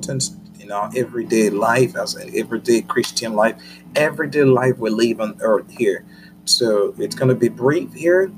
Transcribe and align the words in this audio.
important 0.00 0.30
in 0.60 0.70
our 0.72 0.90
everyday 0.96 1.50
life 1.50 1.96
as 1.96 2.14
an 2.14 2.30
everyday 2.34 2.82
Christian 2.82 3.34
life, 3.34 3.56
everyday 3.96 4.44
life 4.44 4.78
we 4.78 4.90
live 4.90 5.20
on 5.20 5.36
earth 5.40 5.70
here. 5.70 6.04
So 6.44 6.94
it's 6.98 7.14
going 7.14 7.28
to 7.28 7.34
be 7.34 7.48
brief 7.48 7.92
here, 7.92 8.32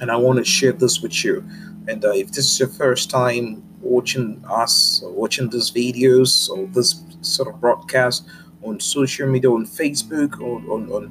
and 0.00 0.10
I 0.10 0.16
want 0.16 0.38
to 0.38 0.44
share 0.44 0.72
this 0.72 1.00
with 1.00 1.24
you. 1.24 1.44
And 1.88 2.04
uh, 2.04 2.12
if 2.12 2.28
this 2.28 2.50
is 2.50 2.58
your 2.58 2.68
first 2.68 3.10
time 3.10 3.62
watching 3.80 4.42
us, 4.48 5.00
watching 5.04 5.50
these 5.50 5.70
videos, 5.70 6.48
or 6.48 6.66
this 6.68 7.00
sort 7.20 7.48
of 7.48 7.60
broadcast 7.60 8.26
on 8.62 8.80
social 8.80 9.28
media, 9.28 9.50
on 9.50 9.66
Facebook, 9.66 10.40
or 10.40 10.58
on 10.72 10.90
on 10.92 11.04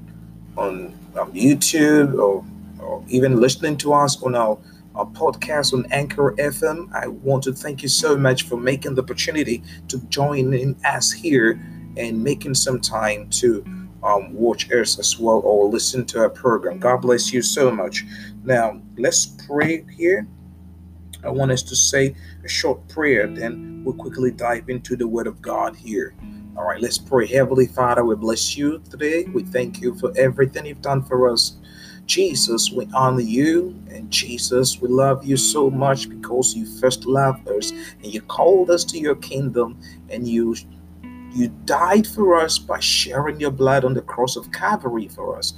on 0.57 0.73
um, 1.19 1.31
YouTube, 1.33 2.17
or, 2.17 2.45
or 2.79 3.03
even 3.09 3.41
listening 3.41 3.77
to 3.77 3.93
us 3.93 4.21
on 4.23 4.35
our 4.35 4.57
our 4.95 5.05
podcast 5.05 5.73
on 5.73 5.85
Anchor 5.91 6.33
FM. 6.37 6.93
I 6.93 7.07
want 7.07 7.43
to 7.43 7.53
thank 7.53 7.83
you 7.83 7.89
so 7.89 8.17
much 8.17 8.43
for 8.43 8.57
making 8.57 8.95
the 8.95 9.01
opportunity 9.01 9.61
to 9.89 9.99
join 10.07 10.53
in 10.53 10.75
us 10.85 11.11
here 11.11 11.59
and 11.97 12.23
making 12.23 12.53
some 12.53 12.79
time 12.79 13.29
to 13.29 13.63
um, 14.03 14.33
watch 14.33 14.71
us 14.71 14.99
as 14.99 15.19
well 15.19 15.39
or 15.39 15.67
listen 15.67 16.05
to 16.05 16.19
our 16.19 16.29
program. 16.29 16.79
God 16.79 16.97
bless 16.97 17.33
you 17.33 17.41
so 17.41 17.71
much. 17.71 18.05
Now, 18.43 18.81
let's 18.97 19.25
pray 19.25 19.85
here. 19.95 20.27
I 21.23 21.29
want 21.29 21.51
us 21.51 21.63
to 21.63 21.75
say 21.75 22.15
a 22.43 22.47
short 22.47 22.87
prayer, 22.87 23.27
then 23.27 23.83
we'll 23.83 23.95
quickly 23.95 24.31
dive 24.31 24.69
into 24.69 24.95
the 24.95 25.07
Word 25.07 25.27
of 25.27 25.41
God 25.41 25.75
here. 25.75 26.15
All 26.55 26.63
right, 26.63 26.79
let's 26.79 26.97
pray. 26.99 27.27
Heavenly 27.27 27.67
Father, 27.67 28.05
we 28.05 28.15
bless 28.15 28.55
you 28.55 28.81
today. 28.89 29.25
We 29.25 29.43
thank 29.43 29.81
you 29.81 29.95
for 29.95 30.13
everything 30.15 30.65
you've 30.65 30.81
done 30.81 31.03
for 31.03 31.29
us. 31.29 31.57
Jesus, 32.05 32.71
we 32.71 32.87
honor 32.93 33.21
you. 33.21 33.75
And 33.89 34.09
Jesus, 34.11 34.79
we 34.79 34.89
love 34.89 35.25
you 35.25 35.37
so 35.37 35.69
much 35.69 36.09
because 36.09 36.55
you 36.55 36.65
first 36.79 37.05
loved 37.05 37.47
us 37.49 37.71
and 37.71 38.13
you 38.13 38.21
called 38.21 38.69
us 38.69 38.83
to 38.85 38.99
your 38.99 39.15
kingdom 39.15 39.79
and 40.09 40.27
you 40.27 40.55
you 41.33 41.49
died 41.65 42.07
for 42.07 42.39
us 42.39 42.57
by 42.57 42.79
sharing 42.79 43.41
your 43.41 43.51
blood 43.51 43.83
on 43.83 43.93
the 43.93 44.01
cross 44.01 44.37
of 44.37 44.53
Calvary 44.53 45.09
for 45.09 45.37
us. 45.37 45.53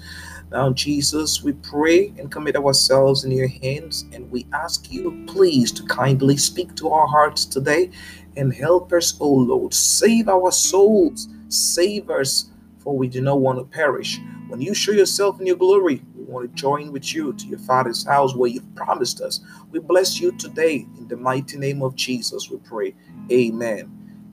Now, 0.52 0.72
Jesus, 0.72 1.44
we 1.44 1.54
pray 1.54 2.14
and 2.18 2.32
commit 2.32 2.56
ourselves 2.56 3.26
in 3.26 3.32
your 3.32 3.48
hands, 3.48 4.06
and 4.12 4.32
we 4.32 4.48
ask 4.54 4.92
you, 4.92 5.24
please, 5.28 5.72
to 5.74 5.84
kindly 5.84 6.36
speak 6.38 6.74
to 6.78 6.90
our 6.90 7.06
hearts 7.06 7.46
today 7.46 7.92
and 8.38 8.52
help 8.52 8.92
us, 8.92 9.18
oh 9.20 9.32
Lord. 9.32 9.72
Save 9.72 10.30
our 10.30 10.52
souls, 10.52 11.28
save 11.50 12.10
us, 12.10 12.50
for 12.80 12.98
we 12.98 13.08
do 13.08 13.22
not 13.22 13.42
want 13.42 13.60
to 13.60 13.66
perish. 13.66 14.20
When 14.48 14.62
you 14.62 14.74
show 14.74 14.94
yourself 14.94 15.40
in 15.40 15.46
your 15.46 15.58
glory, 15.58 16.02
want 16.28 16.50
to 16.50 16.62
join 16.62 16.92
with 16.92 17.14
you 17.14 17.34
to 17.34 17.48
your 17.48 17.60
Father's 17.60 18.06
house 18.06 18.36
where 18.36 18.50
you've 18.50 18.76
promised 18.76 19.22
us. 19.22 19.40
We 19.72 19.80
bless 19.80 20.20
you 20.20 20.32
today 20.34 20.86
in 20.98 21.08
the 21.08 21.18
mighty 21.18 21.58
name 21.58 21.82
of 21.82 21.96
Jesus. 21.96 22.50
We 22.50 22.58
pray. 22.58 22.96
Amen. 23.32 23.92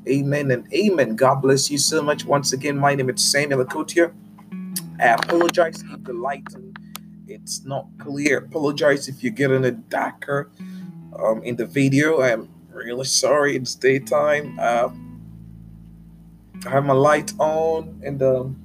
Amen 0.08 0.50
and 0.50 0.72
amen. 0.72 1.16
God 1.16 1.36
bless 1.36 1.70
you 1.70 1.78
so 1.78 2.02
much. 2.02 2.24
Once 2.24 2.52
again, 2.52 2.76
my 2.76 2.94
name 2.94 3.08
is 3.10 3.24
Samuel 3.24 3.64
Akotia. 3.64 4.12
I 5.00 5.08
apologize 5.08 5.82
if 5.82 6.04
the 6.04 6.12
light 6.12 6.46
it's 7.26 7.64
not 7.64 7.86
clear. 7.98 8.38
Apologize 8.38 9.08
if 9.08 9.22
you're 9.22 9.32
getting 9.32 9.64
it 9.64 9.88
darker 9.88 10.50
um, 11.18 11.42
in 11.42 11.56
the 11.56 11.66
video. 11.66 12.20
I'm 12.20 12.48
really 12.70 13.04
sorry. 13.04 13.56
It's 13.56 13.74
daytime. 13.74 14.58
Uh, 14.60 14.90
I 16.66 16.70
have 16.70 16.84
my 16.84 16.94
light 16.94 17.32
on, 17.38 18.00
and 18.04 18.22
um, 18.22 18.56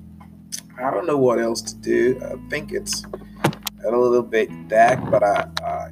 I 0.82 0.92
don't 0.92 1.06
know 1.06 1.18
what 1.18 1.40
else 1.40 1.62
to 1.62 1.76
do. 1.76 2.20
I 2.24 2.50
think 2.50 2.72
it's 2.72 3.06
a 3.86 3.92
little 3.92 4.24
bit 4.24 4.50
dark, 4.68 5.10
but 5.12 5.24
I, 5.24 5.48
I, 5.64 5.90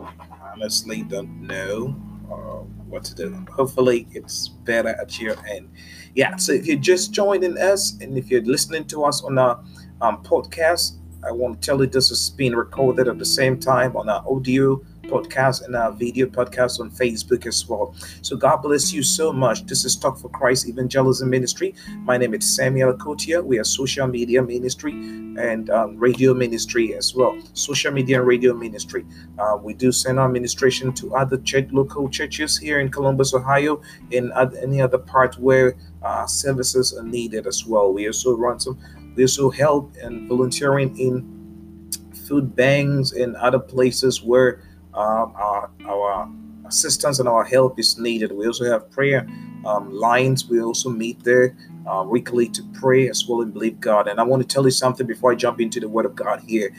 I 0.00 0.14
honestly 0.52 1.02
don't 1.02 1.42
know. 1.42 1.94
Um, 2.30 2.76
what 2.88 3.04
to 3.04 3.14
do. 3.14 3.44
Hopefully, 3.52 4.06
it's 4.12 4.48
better 4.48 4.88
at 4.88 5.20
your 5.20 5.36
end. 5.48 5.70
Yeah, 6.14 6.36
so 6.36 6.52
if 6.52 6.66
you're 6.66 6.78
just 6.78 7.12
joining 7.12 7.58
us 7.58 7.98
and 8.00 8.16
if 8.16 8.30
you're 8.30 8.42
listening 8.44 8.86
to 8.86 9.04
us 9.04 9.22
on 9.22 9.38
our 9.38 9.62
um, 10.00 10.22
podcast, 10.22 10.96
I 11.26 11.32
want 11.32 11.60
to 11.60 11.66
tell 11.66 11.80
you 11.80 11.86
this 11.86 12.10
is 12.10 12.30
being 12.30 12.54
recorded 12.54 13.08
at 13.08 13.18
the 13.18 13.24
same 13.24 13.58
time 13.58 13.96
on 13.96 14.08
our 14.08 14.24
audio 14.28 14.80
podcast 15.06 15.64
and 15.64 15.76
our 15.76 15.92
video 15.92 16.26
podcast 16.26 16.80
on 16.80 16.90
Facebook 16.90 17.46
as 17.46 17.66
well. 17.68 17.94
So 18.22 18.36
God 18.36 18.58
bless 18.58 18.92
you 18.92 19.02
so 19.02 19.32
much. 19.32 19.66
This 19.66 19.84
is 19.84 19.96
Talk 19.96 20.18
for 20.18 20.28
Christ 20.28 20.68
Evangelism 20.68 21.30
Ministry. 21.30 21.74
My 22.00 22.16
name 22.16 22.34
is 22.34 22.54
Samuel 22.54 22.92
Akotia. 22.92 23.44
We 23.44 23.58
are 23.58 23.64
social 23.64 24.06
media 24.06 24.42
ministry 24.42 24.92
and 24.92 25.70
um, 25.70 25.96
radio 25.96 26.34
ministry 26.34 26.94
as 26.94 27.14
well. 27.14 27.38
Social 27.52 27.92
media 27.92 28.18
and 28.18 28.26
radio 28.26 28.54
ministry. 28.54 29.04
Uh, 29.38 29.58
we 29.62 29.74
do 29.74 29.92
send 29.92 30.18
our 30.18 30.26
administration 30.26 30.92
to 30.94 31.14
other 31.14 31.38
church, 31.38 31.68
local 31.72 32.08
churches 32.08 32.56
here 32.56 32.80
in 32.80 32.90
Columbus, 32.90 33.34
Ohio, 33.34 33.80
in 34.10 34.32
other, 34.32 34.56
any 34.58 34.80
other 34.80 34.98
part 34.98 35.38
where 35.38 35.76
uh, 36.02 36.26
services 36.26 36.94
are 36.96 37.02
needed 37.02 37.46
as 37.46 37.66
well. 37.66 37.92
We 37.92 38.06
also 38.06 38.36
run 38.36 38.60
some. 38.60 38.78
We 39.14 39.24
also 39.24 39.50
help 39.50 39.94
and 40.02 40.28
volunteering 40.28 40.98
in 40.98 41.36
food 42.26 42.54
banks 42.56 43.12
and 43.12 43.36
other 43.36 43.58
places 43.58 44.22
where 44.22 44.62
um, 44.96 45.32
our, 45.36 45.70
our 45.86 46.28
assistance 46.66 47.18
and 47.18 47.28
our 47.28 47.44
help 47.44 47.78
is 47.78 47.98
needed. 47.98 48.32
We 48.32 48.46
also 48.46 48.64
have 48.64 48.90
prayer 48.90 49.28
um, 49.64 49.92
lines. 49.92 50.48
We 50.48 50.60
also 50.60 50.88
meet 50.90 51.22
there 51.22 51.56
uh, 51.86 52.04
weekly 52.08 52.48
to 52.48 52.62
pray 52.74 53.08
as 53.08 53.26
well 53.28 53.42
and 53.42 53.52
believe 53.52 53.80
God. 53.80 54.08
And 54.08 54.18
I 54.18 54.22
want 54.22 54.42
to 54.42 54.48
tell 54.48 54.64
you 54.64 54.70
something 54.70 55.06
before 55.06 55.32
I 55.32 55.34
jump 55.34 55.60
into 55.60 55.80
the 55.80 55.88
Word 55.88 56.06
of 56.06 56.14
God 56.14 56.40
here. 56.40 56.74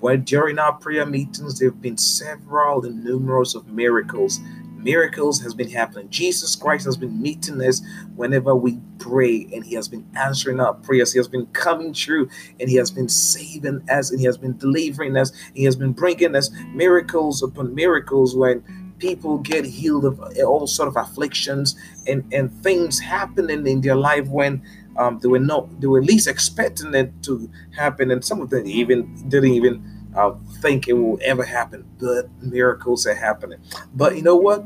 Where 0.00 0.16
during 0.16 0.58
our 0.58 0.72
prayer 0.72 1.06
meetings, 1.06 1.58
there 1.60 1.70
have 1.70 1.80
been 1.80 1.96
several 1.96 2.84
and 2.84 3.04
numerous 3.04 3.54
of 3.54 3.68
miracles 3.68 4.40
miracles 4.82 5.40
has 5.42 5.54
been 5.54 5.70
happening. 5.70 6.08
Jesus 6.10 6.56
Christ 6.56 6.84
has 6.84 6.96
been 6.96 7.20
meeting 7.20 7.60
us 7.62 7.82
whenever 8.16 8.54
we 8.54 8.78
pray, 8.98 9.48
and 9.52 9.64
He 9.64 9.74
has 9.74 9.88
been 9.88 10.06
answering 10.16 10.60
our 10.60 10.74
prayers. 10.74 11.12
He 11.12 11.18
has 11.18 11.28
been 11.28 11.46
coming 11.46 11.94
through, 11.94 12.28
and 12.60 12.68
He 12.68 12.76
has 12.76 12.90
been 12.90 13.08
saving 13.08 13.88
us, 13.90 14.10
and 14.10 14.20
He 14.20 14.26
has 14.26 14.38
been 14.38 14.56
delivering 14.58 15.16
us. 15.16 15.32
He 15.54 15.64
has 15.64 15.76
been 15.76 15.92
bringing 15.92 16.36
us 16.36 16.50
miracles 16.74 17.42
upon 17.42 17.74
miracles 17.74 18.36
when 18.36 18.62
people 18.98 19.38
get 19.38 19.64
healed 19.64 20.04
of 20.04 20.20
all 20.46 20.66
sort 20.66 20.88
of 20.88 20.96
afflictions 20.96 21.74
and 22.06 22.22
and 22.32 22.52
things 22.62 23.00
happening 23.00 23.66
in 23.66 23.80
their 23.80 23.96
life 23.96 24.28
when 24.28 24.62
um, 24.96 25.18
they 25.18 25.28
were 25.28 25.38
not 25.38 25.80
they 25.80 25.86
were 25.86 26.02
least 26.02 26.28
expecting 26.28 26.94
it 26.94 27.10
to 27.22 27.50
happen, 27.74 28.10
and 28.10 28.24
some 28.24 28.40
of 28.40 28.50
them 28.50 28.66
even 28.66 29.28
didn't 29.28 29.52
even 29.52 29.91
uh, 30.14 30.34
think 30.60 30.88
it 30.88 30.94
will 30.94 31.18
ever 31.22 31.44
happen, 31.44 31.84
but 31.98 32.28
miracles 32.42 33.06
are 33.06 33.14
happening. 33.14 33.58
But 33.94 34.16
you 34.16 34.22
know 34.22 34.36
what? 34.36 34.64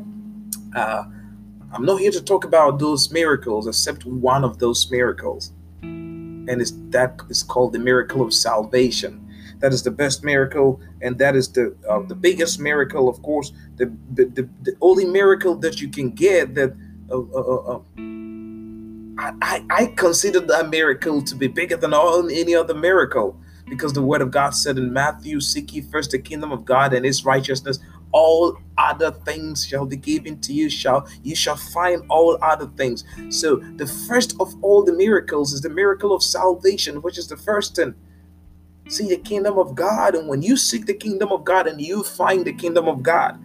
Uh, 0.75 1.05
I'm 1.73 1.85
not 1.85 2.01
here 2.01 2.11
to 2.11 2.23
talk 2.23 2.45
about 2.45 2.79
those 2.79 3.11
miracles, 3.11 3.67
except 3.67 4.05
one 4.05 4.45
of 4.45 4.59
those 4.59 4.91
miracles, 4.91 5.53
and 5.83 6.61
it's 6.61 6.73
that 6.91 7.21
is 7.29 7.43
called 7.43 7.73
the 7.73 7.79
miracle 7.79 8.23
of 8.23 8.33
salvation. 8.33 9.23
That 9.61 9.73
is 9.73 9.83
the 9.83 9.91
best 9.91 10.23
miracle, 10.23 10.81
and 11.01 11.19
that 11.19 11.35
is 11.35 11.51
the 11.51 11.75
uh, 11.89 12.01
the 12.03 12.15
biggest 12.15 12.61
miracle, 12.61 13.09
of 13.09 13.23
course. 13.23 13.53
The, 13.77 13.87
the 14.15 14.25
the, 14.27 14.49
the 14.63 14.77
only 14.81 15.05
miracle 15.05 15.55
that 15.57 15.81
you 15.81 15.89
can 15.89 16.11
get 16.11 16.55
that. 16.55 16.75
Uh, 17.11 17.21
uh, 17.21 17.77
uh 17.77 17.81
I, 19.19 19.65
I 19.71 19.87
consider 19.97 20.41
that 20.41 20.69
miracle 20.69 21.23
to 21.23 21.35
be 21.35 21.47
bigger 21.47 21.79
than 21.79 21.95
all 21.95 22.29
any 22.29 22.55
other 22.55 22.75
miracle 22.75 23.41
because 23.69 23.93
the 23.93 24.03
word 24.03 24.23
of 24.23 24.31
God 24.31 24.51
said 24.51 24.79
in 24.79 24.93
Matthew, 24.93 25.41
Seek 25.41 25.75
ye 25.75 25.81
first 25.81 26.13
the 26.13 26.19
kingdom 26.19 26.53
of 26.53 26.65
God 26.65 26.93
and 26.93 27.05
his 27.05 27.25
righteousness, 27.25 27.79
all 28.13 28.57
other 28.79 29.11
things 29.11 29.67
shall 29.67 29.85
be 29.85 29.97
given 29.97 30.41
to 30.41 30.53
you 30.53 30.71
shall 30.71 31.09
you 31.23 31.35
shall 31.35 31.57
find 31.57 32.03
all 32.09 32.39
other 32.41 32.67
things. 32.77 33.05
So 33.29 33.57
the 33.77 33.87
first 33.87 34.37
of 34.41 34.55
all 34.63 34.85
the 34.85 34.93
miracles 34.93 35.53
is 35.53 35.61
the 35.61 35.69
miracle 35.71 36.15
of 36.15 36.23
salvation 36.23 37.03
which 37.03 37.19
is 37.19 37.29
the 37.29 37.37
first 37.37 37.77
thing. 37.77 37.95
See 38.89 39.09
the 39.09 39.17
kingdom 39.17 39.59
of 39.59 39.75
god 39.75 40.15
and 40.15 40.29
when 40.29 40.43
you 40.43 40.57
seek 40.57 40.87
the 40.87 40.95
kingdom 40.95 41.33
of 41.33 41.45
god 41.45 41.67
and 41.67 41.81
you 41.81 42.05
find 42.05 42.45
the 42.45 42.53
kingdom 42.53 42.87
of 42.89 43.03
god 43.03 43.39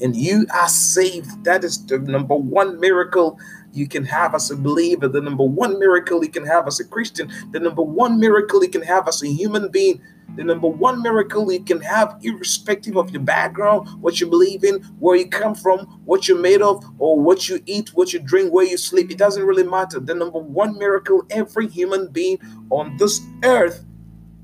and 0.00 0.16
you 0.16 0.46
are 0.52 0.68
saved 0.68 1.44
that 1.44 1.62
is 1.62 1.84
the 1.86 1.98
number 1.98 2.34
one 2.34 2.80
miracle 2.80 3.38
you 3.72 3.88
can 3.88 4.04
have 4.04 4.34
as 4.34 4.50
a 4.50 4.56
believer, 4.56 5.08
the 5.08 5.20
number 5.20 5.44
one 5.44 5.78
miracle 5.78 6.22
you 6.22 6.30
can 6.30 6.46
have 6.46 6.66
as 6.66 6.80
a 6.80 6.84
Christian, 6.84 7.32
the 7.50 7.60
number 7.60 7.82
one 7.82 8.20
miracle 8.20 8.62
you 8.62 8.70
can 8.70 8.82
have 8.82 9.08
as 9.08 9.22
a 9.22 9.28
human 9.28 9.70
being, 9.70 10.00
the 10.36 10.44
number 10.44 10.68
one 10.68 11.02
miracle 11.02 11.50
you 11.50 11.62
can 11.62 11.80
have, 11.80 12.18
irrespective 12.22 12.96
of 12.96 13.10
your 13.10 13.22
background, 13.22 13.88
what 14.00 14.20
you 14.20 14.26
believe 14.26 14.64
in, 14.64 14.82
where 14.98 15.16
you 15.16 15.28
come 15.28 15.54
from, 15.54 15.80
what 16.04 16.28
you're 16.28 16.38
made 16.38 16.62
of, 16.62 16.84
or 16.98 17.20
what 17.20 17.48
you 17.48 17.60
eat, 17.66 17.90
what 17.94 18.12
you 18.12 18.18
drink, 18.18 18.52
where 18.52 18.64
you 18.64 18.76
sleep. 18.76 19.10
It 19.10 19.18
doesn't 19.18 19.44
really 19.44 19.64
matter. 19.64 20.00
The 20.00 20.14
number 20.14 20.38
one 20.38 20.78
miracle 20.78 21.22
every 21.30 21.68
human 21.68 22.08
being 22.08 22.38
on 22.70 22.96
this 22.96 23.20
earth 23.44 23.84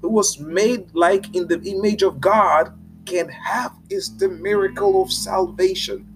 who 0.00 0.08
was 0.08 0.38
made 0.38 0.94
like 0.94 1.34
in 1.34 1.48
the 1.48 1.60
image 1.62 2.02
of 2.02 2.20
God 2.20 2.72
can 3.04 3.28
have 3.28 3.72
is 3.90 4.16
the 4.16 4.28
miracle 4.28 5.02
of 5.02 5.10
salvation. 5.10 6.06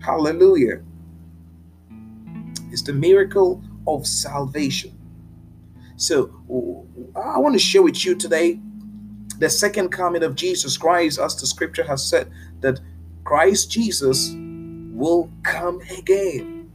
Hallelujah 0.00 0.82
is 2.72 2.82
the 2.82 2.92
miracle 2.92 3.62
of 3.86 4.06
salvation. 4.06 4.92
So 5.96 6.30
I 7.16 7.38
want 7.38 7.54
to 7.54 7.58
share 7.58 7.82
with 7.82 8.04
you 8.04 8.14
today 8.14 8.60
the 9.38 9.50
second 9.50 9.90
coming 9.90 10.22
of 10.22 10.34
Jesus 10.34 10.76
Christ, 10.76 11.18
as 11.18 11.36
the 11.36 11.46
scripture 11.46 11.84
has 11.84 12.04
said, 12.04 12.30
that 12.60 12.80
Christ 13.24 13.70
Jesus 13.70 14.32
will 14.34 15.30
come 15.42 15.80
again. 15.96 16.70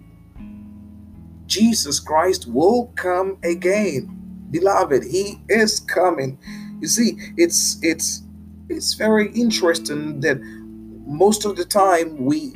Jesus 1.46 2.00
Christ 2.00 2.48
will 2.48 2.92
come 2.96 3.38
again. 3.44 4.10
Beloved, 4.50 5.04
he 5.04 5.42
is 5.50 5.80
coming. 5.80 6.38
You 6.80 6.88
see, 6.88 7.18
it's 7.38 7.80
it's 7.82 8.24
it's 8.70 8.94
very 8.94 9.32
interesting 9.34 10.20
that 10.22 10.40
most 11.06 11.46
of 11.46 11.56
the 11.56 11.66
time 11.66 12.26
we 12.26 12.54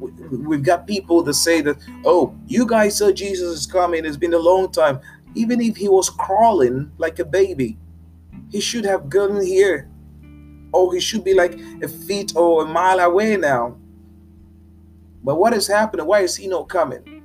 we've 0.00 0.62
got 0.62 0.86
people 0.86 1.22
that 1.22 1.34
say 1.34 1.60
that 1.60 1.76
oh 2.04 2.34
you 2.46 2.66
guys 2.66 2.96
said 2.96 3.14
jesus 3.14 3.58
is 3.60 3.66
coming 3.66 4.04
it's 4.04 4.16
been 4.16 4.34
a 4.34 4.38
long 4.38 4.70
time. 4.70 5.00
Even 5.36 5.60
if 5.60 5.76
he 5.76 5.88
was 5.88 6.10
crawling 6.10 6.90
like 6.98 7.20
a 7.20 7.24
baby 7.24 7.78
he 8.50 8.60
should 8.60 8.84
have 8.84 9.08
gotten 9.08 9.44
here. 9.44 9.88
Or 10.72 10.92
he 10.92 11.00
should 11.00 11.24
be 11.24 11.34
like 11.34 11.58
a 11.82 11.88
feet 11.88 12.34
or 12.36 12.62
a 12.62 12.66
mile 12.66 13.00
away 13.00 13.36
now. 13.36 13.76
But 15.22 15.36
what 15.36 15.52
is 15.52 15.66
happening? 15.66 16.06
Why 16.06 16.20
is 16.20 16.36
he 16.36 16.46
not 16.46 16.68
coming? 16.68 17.22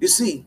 You 0.00 0.08
see 0.08 0.44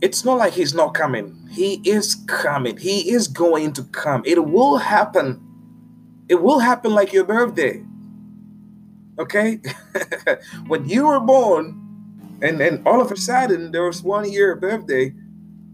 it's 0.00 0.24
not 0.24 0.38
like 0.38 0.54
he's 0.54 0.72
not 0.72 0.94
coming. 0.94 1.46
He 1.50 1.74
is 1.84 2.14
coming. 2.26 2.78
He 2.78 3.10
is 3.10 3.28
going 3.28 3.74
to 3.74 3.82
come. 3.84 4.22
It 4.24 4.42
will 4.42 4.78
happen 4.78 5.46
it 6.30 6.40
will 6.40 6.60
happen 6.60 6.94
like 6.94 7.12
your 7.12 7.24
birthday. 7.24 7.84
Okay? 9.18 9.60
when 10.68 10.88
you 10.88 11.08
were 11.08 11.18
born, 11.18 11.76
and 12.40 12.60
then 12.60 12.82
all 12.86 13.00
of 13.00 13.10
a 13.10 13.16
sudden 13.16 13.72
there 13.72 13.82
was 13.82 14.04
one 14.04 14.30
year 14.30 14.54
birthday, 14.54 15.12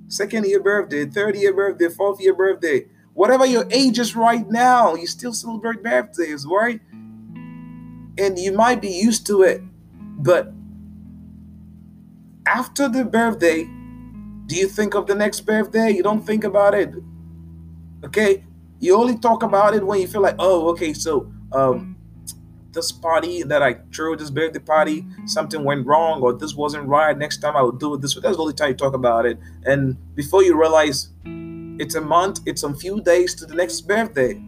second 0.09 0.47
year 0.47 0.61
birthday, 0.61 1.05
third 1.05 1.37
year 1.37 1.53
birthday, 1.53 1.91
fourth 1.91 2.23
year 2.23 2.35
birthday, 2.35 2.87
whatever 3.13 3.45
your 3.45 3.67
age 3.71 3.99
is 3.99 4.17
right 4.17 4.49
now, 4.49 4.95
you 4.95 5.07
still 5.07 5.35
celebrate 5.35 5.83
birthdays, 5.83 6.47
right? 6.47 6.81
And 8.17 8.39
you 8.39 8.53
might 8.53 8.81
be 8.81 8.89
used 8.89 9.27
to 9.27 9.43
it, 9.43 9.61
but 9.93 10.55
after 12.47 12.89
the 12.89 13.05
birthday, 13.05 13.65
do 14.47 14.57
you 14.57 14.69
think 14.69 14.95
of 14.95 15.07
the 15.07 15.15
next 15.15 15.41
birthday? 15.41 15.91
You 15.91 16.03
don't 16.03 16.25
think 16.25 16.45
about 16.45 16.75
it. 16.75 16.95
Okay? 18.03 18.47
You 18.79 18.97
only 18.97 19.17
talk 19.17 19.43
about 19.43 19.75
it 19.75 19.87
when 19.87 20.01
you 20.01 20.07
feel 20.07 20.21
like, 20.21 20.37
oh, 20.39 20.69
okay, 20.71 20.93
so 20.93 21.33
um, 21.53 21.97
this 22.73 22.93
party 22.93 23.43
that 23.43 23.63
I 23.63 23.79
threw, 23.93 24.17
this 24.17 24.31
birthday 24.31 24.59
party, 24.59 25.07
something 25.25 25.65
went 25.65 25.87
wrong, 25.87 26.21
or 26.21 26.35
this 26.35 26.55
wasn't 26.55 26.87
right. 26.87 27.17
Next 27.17 27.39
time 27.39 27.57
I 27.57 27.63
will 27.63 27.73
do 27.73 27.95
it 27.95 28.03
this 28.03 28.15
way. 28.15 28.23
That's 28.23 28.37
the 28.37 28.43
only 28.43 28.55
time 28.55 28.69
you 28.69 28.75
talk 28.75 28.95
about 28.95 29.27
it. 29.27 29.39
And 29.65 29.97
before 30.15 30.43
you 30.43 30.59
realize 30.61 31.09
it's 31.25 31.95
a 31.95 32.01
month, 32.01 32.41
it's 32.47 32.63
a 32.63 32.75
few 32.75 33.01
days 33.01 33.35
to 33.37 33.47
the 33.47 33.55
next 33.55 33.81
birthday. 33.83 34.41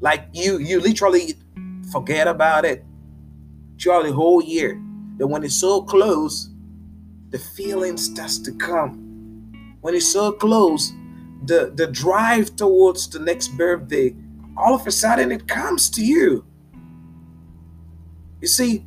Like 0.00 0.28
you, 0.32 0.58
you 0.58 0.80
literally 0.80 1.34
forget 1.90 2.28
about 2.28 2.64
it 2.64 2.84
throughout 3.80 4.04
the 4.04 4.12
whole 4.12 4.42
year. 4.42 4.80
That 5.16 5.26
when 5.26 5.42
it's 5.42 5.56
so 5.56 5.82
close, 5.82 6.50
the 7.30 7.38
feeling 7.38 7.96
starts 7.96 8.38
to 8.38 8.52
come. 8.52 9.78
When 9.80 9.94
it's 9.94 10.10
so 10.10 10.32
close, 10.32 10.92
the 11.44 11.72
the 11.74 11.86
drive 11.86 12.54
towards 12.56 13.08
the 13.08 13.18
next 13.18 13.48
birthday 13.48 14.14
all 14.56 14.74
of 14.74 14.86
a 14.86 14.90
sudden 14.90 15.32
it 15.32 15.48
comes 15.48 15.88
to 15.88 16.04
you 16.04 16.44
you 18.40 18.48
see 18.48 18.84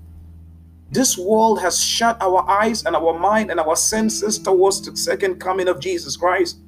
this 0.94 1.18
world 1.18 1.60
has 1.60 1.84
shut 1.84 2.18
our 2.22 2.48
eyes 2.48 2.86
and 2.86 2.96
our 2.96 3.18
mind 3.18 3.50
and 3.50 3.60
our 3.60 3.76
senses 3.76 4.38
towards 4.38 4.80
the 4.82 4.96
second 4.96 5.40
coming 5.40 5.68
of 5.68 5.80
Jesus 5.80 6.16
Christ. 6.16 6.60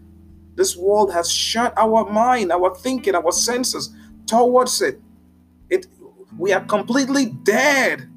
This 0.55 0.75
world 0.75 1.13
has 1.13 1.29
shut 1.29 1.73
our 1.77 2.09
mind, 2.09 2.51
our 2.51 2.73
thinking, 2.73 3.13
our 3.13 3.31
senses 3.31 3.93
towards 4.25 4.81
it. 4.81 4.99
It 5.69 5.85
we 6.39 6.53
are 6.53 6.65
completely 6.65 7.27
dead 7.27 8.09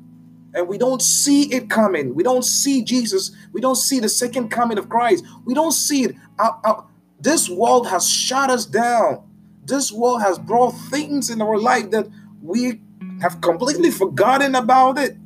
and 0.54 0.66
we 0.66 0.78
don't 0.78 1.02
see 1.02 1.52
it 1.52 1.68
coming. 1.68 2.14
We 2.14 2.22
don't 2.22 2.44
see 2.44 2.82
Jesus. 2.82 3.32
We 3.52 3.60
don't 3.60 3.76
see 3.76 4.00
the 4.00 4.08
second 4.08 4.48
coming 4.48 4.78
of 4.78 4.88
Christ. 4.88 5.26
We 5.44 5.52
don't 5.52 5.72
see 5.72 6.04
it. 6.04 6.16
Our, 6.38 6.58
our, 6.64 6.86
this 7.20 7.48
world 7.48 7.86
has 7.88 8.08
shut 8.08 8.50
us 8.50 8.64
down. 8.64 9.24
This 9.64 9.92
world 9.92 10.22
has 10.22 10.38
brought 10.38 10.70
things 10.70 11.30
in 11.30 11.42
our 11.42 11.58
life 11.58 11.90
that 11.90 12.08
we 12.42 12.80
have 13.20 13.40
completely 13.40 13.90
forgotten 13.90 14.54
about 14.54 14.98
it. 14.98 15.16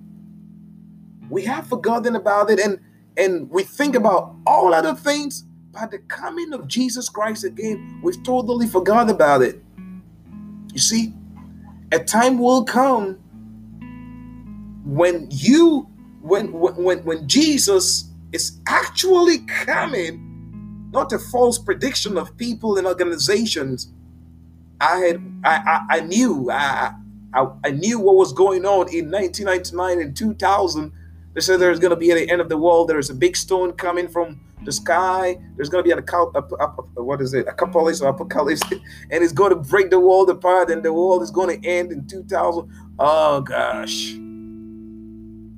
We 1.29 1.43
have 1.44 1.67
forgotten 1.67 2.17
about 2.17 2.50
it 2.50 2.59
and 2.59 2.81
and 3.17 3.50
we 3.50 3.62
think 3.62 3.94
about 3.94 4.35
all 4.47 4.73
other 4.73 4.94
things, 4.94 5.44
but 5.71 5.91
the 5.91 5.99
coming 5.99 6.55
of 6.55 6.67
Jesus 6.67 7.11
Christ 7.11 7.44
again, 7.44 8.00
we've 8.03 8.23
totally 8.23 8.67
forgot 8.67 9.11
about 9.11 9.43
it. 9.43 9.62
You 10.73 10.79
see, 10.79 11.12
a 11.93 11.99
time 11.99 12.39
will 12.39 12.65
come 12.65 13.19
when 14.85 15.29
you 15.31 15.87
when 16.23 16.53
when 16.53 17.05
when 17.05 17.29
Jesus 17.29 18.11
is 18.33 18.59
actually 18.67 19.41
coming 19.41 20.31
not 20.93 21.12
a 21.12 21.19
false 21.19 21.59
prediction 21.59 22.17
of 22.19 22.37
people 22.37 22.77
and 22.79 22.87
organizations. 22.87 23.93
I 24.81 24.97
had 24.99 25.41
I 25.44 25.56
I, 25.56 25.97
I 25.97 26.00
knew 26.00 26.50
I, 26.50 26.94
I 27.35 27.47
I 27.65 27.71
knew 27.71 27.99
what 27.99 28.17
was 28.17 28.33
going 28.33 28.65
on 28.67 28.89
in 28.94 29.11
1999 29.11 30.00
and 30.00 30.17
2000. 30.17 30.93
They 31.35 31.41
said 31.41 31.61
there's 31.61 31.79
going 31.79 31.91
to 31.91 31.97
be 31.97 32.11
at 32.11 32.17
the 32.17 32.29
end 32.31 32.43
of 32.43 32.50
the 32.50 32.59
world. 32.59 32.89
There's 32.89 33.09
a 33.09 33.15
big 33.15 33.37
stone 33.37 33.73
coming 33.73 34.06
from 34.06 34.39
the 34.65 34.73
sky. 34.73 35.41
There's 35.56 35.71
going 35.71 35.83
to 35.83 35.89
be 35.89 35.93
an 35.93 36.05
a, 36.11 36.39
a, 36.39 36.75
a 36.97 37.03
what 37.03 37.23
is 37.23 37.33
it? 37.33 37.47
A 37.47 37.50
apocalypse 37.53 38.03
or 38.03 38.09
apocalypse, 38.11 38.62
and 39.11 39.25
it's 39.25 39.33
going 39.33 39.50
to 39.50 39.56
break 39.56 39.91
the 39.91 39.99
world 39.99 40.29
apart, 40.29 40.71
and 40.71 40.83
the 40.83 40.93
world 40.93 41.23
is 41.23 41.31
going 41.31 41.61
to 41.61 41.67
end 41.67 41.91
in 41.91 42.06
2000. 42.06 42.71
Oh 42.99 43.41
gosh, 43.41 44.12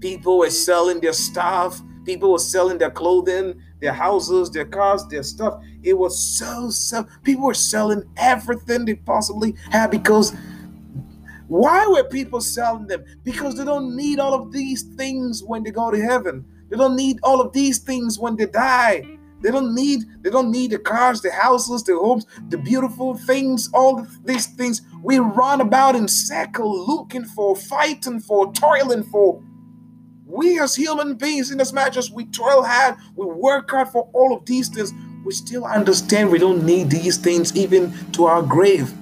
people 0.01 0.39
were 0.39 0.51
selling 0.51 1.01
their 1.01 1.13
stuff. 1.13 1.81
People 2.05 2.33
were 2.33 2.39
selling 2.39 2.79
their 2.79 2.91
clothing 2.91 3.61
their 3.85 3.93
houses, 3.93 4.51
their 4.51 4.65
cars, 4.65 5.07
their 5.09 5.23
stuff. 5.23 5.63
It 5.83 5.93
was 5.93 6.19
so, 6.19 6.71
so, 6.71 7.07
people 7.23 7.45
were 7.45 7.53
selling 7.53 8.03
everything 8.17 8.87
they 8.87 8.95
possibly 8.95 9.55
had 9.71 9.91
because 9.91 10.35
why 11.49 11.87
were 11.87 12.05
people 12.05 12.41
selling 12.41 12.87
them? 12.87 13.05
Because 13.25 13.57
they 13.57 13.65
don't 13.65 13.95
need 13.95 14.21
all 14.21 14.33
of 14.33 14.53
these 14.53 14.85
things 14.97 15.43
when 15.45 15.63
they 15.63 15.71
go 15.71 15.91
to 15.91 16.01
heaven. 16.01 16.47
They 16.71 16.79
don't 16.79 16.97
need 16.97 17.19
all 17.23 17.43
of 17.43 17.53
these 17.53 17.79
things 17.79 18.19
when 18.19 18.37
they 18.37 18.47
die. 18.47 19.19
They 19.43 19.51
don't 19.51 19.75
need 19.75 20.05
they 20.23 20.31
don't 20.31 20.51
need 20.51 20.71
the 20.71 20.79
cars, 20.79 21.21
the 21.21 21.31
houses, 21.31 21.83
the 21.83 21.99
homes, 21.99 22.25
the 22.49 22.57
beautiful 22.57 23.15
things, 23.15 23.69
all 23.75 24.07
these 24.25 24.47
things. 24.47 24.81
We 25.03 25.19
run 25.19 25.61
about 25.61 25.95
in 25.95 26.09
circle 26.09 26.87
looking 26.87 27.27
for, 27.27 27.55
fighting 27.55 28.21
for, 28.21 28.51
toiling 28.55 29.03
for. 29.03 29.43
We 30.35 30.59
as 30.59 30.75
human 30.75 31.15
beings, 31.15 31.53
in 31.53 31.61
as 31.61 31.73
much 31.73 31.97
as 31.97 32.11
we 32.11 32.25
toil 32.25 32.65
hard, 32.65 32.97
we 33.15 33.25
work 33.25 33.71
hard 33.71 33.87
for 33.87 34.11
all 34.13 34.37
of 34.37 34.45
these 34.45 34.69
things, 34.69 34.93
we 35.25 35.33
still 35.33 35.65
understand 35.65 36.33
we 36.33 36.41
don't 36.41 36.67
need 36.67 36.91
these 36.91 37.17
things 37.17 37.57
even 37.57 37.95
to 38.15 38.25
our 38.25 38.43
grave. 38.43 38.93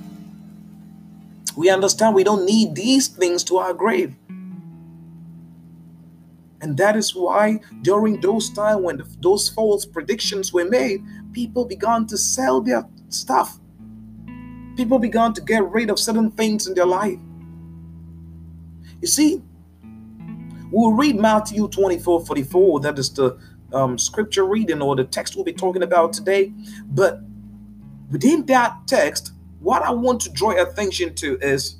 We 1.56 1.70
understand 1.70 2.14
we 2.14 2.22
don't 2.22 2.44
need 2.44 2.74
these 2.74 3.08
things 3.08 3.44
to 3.44 3.56
our 3.56 3.72
grave. 3.72 4.14
And 6.60 6.76
that 6.76 6.96
is 6.96 7.14
why 7.14 7.60
during 7.80 8.20
those 8.20 8.50
times 8.50 8.82
when 8.82 9.02
those 9.20 9.48
false 9.48 9.86
predictions 9.86 10.52
were 10.52 10.66
made, 10.66 11.02
people 11.32 11.64
began 11.64 12.06
to 12.08 12.18
sell 12.18 12.60
their 12.60 12.86
stuff. 13.08 13.58
People 14.76 14.98
began 14.98 15.32
to 15.32 15.40
get 15.40 15.64
rid 15.70 15.88
of 15.88 15.98
certain 15.98 16.30
things 16.30 16.66
in 16.66 16.74
their 16.74 16.84
life. 16.84 17.18
You 19.00 19.08
see, 19.08 19.42
We'll 20.72 20.92
read 20.92 21.20
Matthew 21.20 21.68
24 21.68 22.24
44. 22.24 22.80
That 22.80 22.98
is 22.98 23.12
the 23.12 23.38
um, 23.74 23.98
scripture 23.98 24.46
reading 24.46 24.80
or 24.80 24.96
the 24.96 25.04
text 25.04 25.36
we'll 25.36 25.44
be 25.44 25.52
talking 25.52 25.82
about 25.82 26.14
today. 26.14 26.50
But 26.86 27.20
within 28.10 28.46
that 28.46 28.86
text, 28.86 29.34
what 29.60 29.82
I 29.82 29.90
want 29.90 30.22
to 30.22 30.30
draw 30.30 30.50
attention 30.50 31.14
to 31.16 31.38
is 31.40 31.76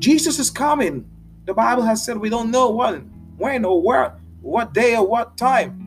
Jesus 0.00 0.40
is 0.40 0.50
coming. 0.50 1.08
The 1.44 1.54
Bible 1.54 1.84
has 1.84 2.04
said 2.04 2.18
we 2.18 2.28
don't 2.28 2.50
know 2.50 2.70
when, 2.72 3.02
when 3.36 3.64
or 3.64 3.80
where, 3.80 4.18
what 4.40 4.74
day 4.74 4.96
or 4.96 5.06
what 5.06 5.36
time. 5.36 5.78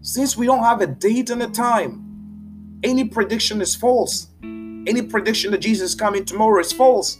Since 0.00 0.34
we 0.34 0.46
don't 0.46 0.62
have 0.62 0.80
a 0.80 0.86
date 0.86 1.28
and 1.28 1.42
a 1.42 1.48
time, 1.48 2.78
any 2.82 3.04
prediction 3.04 3.60
is 3.60 3.76
false. 3.76 4.28
Any 4.42 5.02
prediction 5.02 5.50
that 5.50 5.58
Jesus 5.58 5.90
is 5.90 5.94
coming 5.94 6.24
tomorrow 6.24 6.60
is 6.60 6.72
false. 6.72 7.18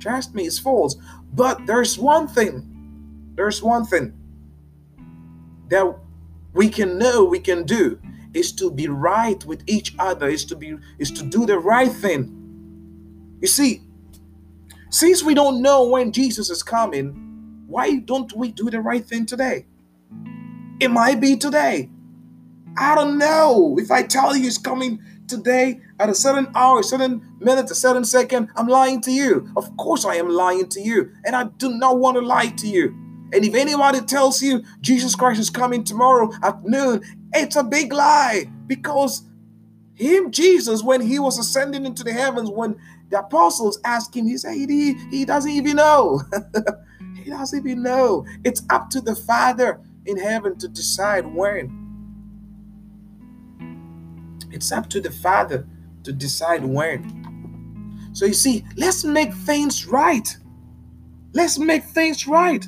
Trust 0.00 0.34
me, 0.34 0.44
it's 0.44 0.58
false. 0.58 0.96
But 1.32 1.66
there's 1.66 1.98
one 1.98 2.28
thing, 2.28 3.32
there's 3.34 3.62
one 3.62 3.84
thing 3.86 4.14
that 5.68 5.96
we 6.52 6.68
can 6.68 6.98
know, 6.98 7.24
we 7.24 7.40
can 7.40 7.64
do, 7.64 8.00
is 8.34 8.52
to 8.52 8.70
be 8.70 8.88
right 8.88 9.44
with 9.44 9.62
each 9.66 9.94
other, 9.98 10.28
is 10.28 10.44
to 10.46 10.56
be 10.56 10.76
is 10.98 11.10
to 11.12 11.24
do 11.24 11.46
the 11.46 11.58
right 11.58 11.92
thing. 11.92 12.48
You 13.40 13.48
see, 13.48 13.82
since 14.90 15.22
we 15.22 15.34
don't 15.34 15.62
know 15.62 15.88
when 15.88 16.12
Jesus 16.12 16.50
is 16.50 16.62
coming, 16.62 17.64
why 17.66 17.96
don't 17.96 18.32
we 18.34 18.52
do 18.52 18.70
the 18.70 18.80
right 18.80 19.04
thing 19.04 19.26
today? 19.26 19.66
It 20.80 20.90
might 20.90 21.20
be 21.20 21.36
today. 21.36 21.90
I 22.76 22.94
don't 22.94 23.18
know. 23.18 23.76
If 23.78 23.90
I 23.90 24.02
tell 24.02 24.36
you 24.36 24.46
it's 24.46 24.58
coming 24.58 25.00
today 25.32 25.80
at 25.98 26.10
a 26.10 26.14
certain 26.14 26.48
hour, 26.54 26.80
a 26.80 26.84
certain 26.84 27.22
minute, 27.40 27.70
a 27.70 27.74
certain 27.74 28.04
second, 28.04 28.50
I'm 28.54 28.68
lying 28.68 29.00
to 29.02 29.10
you. 29.10 29.48
Of 29.56 29.74
course, 29.78 30.04
I 30.04 30.16
am 30.16 30.28
lying 30.28 30.68
to 30.68 30.80
you. 30.80 31.10
And 31.24 31.34
I 31.34 31.44
do 31.44 31.70
not 31.70 31.98
want 31.98 32.16
to 32.18 32.20
lie 32.20 32.48
to 32.48 32.68
you. 32.68 32.88
And 33.32 33.44
if 33.44 33.54
anybody 33.54 34.02
tells 34.02 34.42
you 34.42 34.62
Jesus 34.82 35.14
Christ 35.14 35.40
is 35.40 35.48
coming 35.48 35.84
tomorrow 35.84 36.30
at 36.42 36.62
noon, 36.64 37.02
it's 37.32 37.56
a 37.56 37.64
big 37.64 37.94
lie 37.94 38.44
because 38.66 39.22
him, 39.94 40.30
Jesus, 40.30 40.82
when 40.82 41.00
he 41.00 41.18
was 41.18 41.38
ascending 41.38 41.86
into 41.86 42.04
the 42.04 42.12
heavens, 42.12 42.50
when 42.50 42.78
the 43.08 43.20
apostles 43.20 43.80
asked 43.84 44.14
him, 44.14 44.26
he 44.26 44.36
said 44.36 44.54
he, 44.54 44.94
he 45.10 45.24
doesn't 45.24 45.50
even 45.50 45.76
know. 45.76 46.20
he 47.24 47.30
doesn't 47.30 47.66
even 47.66 47.82
know. 47.82 48.26
It's 48.44 48.62
up 48.68 48.90
to 48.90 49.00
the 49.00 49.14
Father 49.14 49.80
in 50.04 50.18
heaven 50.18 50.58
to 50.58 50.68
decide 50.68 51.26
when. 51.26 51.81
It's 54.52 54.72
up 54.72 54.88
to 54.90 55.00
the 55.00 55.10
Father 55.10 55.66
to 56.04 56.12
decide 56.12 56.64
when. 56.64 58.10
So 58.12 58.26
you 58.26 58.34
see, 58.34 58.64
let's 58.76 59.04
make 59.04 59.32
things 59.32 59.86
right. 59.86 60.36
Let's 61.32 61.58
make 61.58 61.84
things 61.84 62.26
right. 62.26 62.66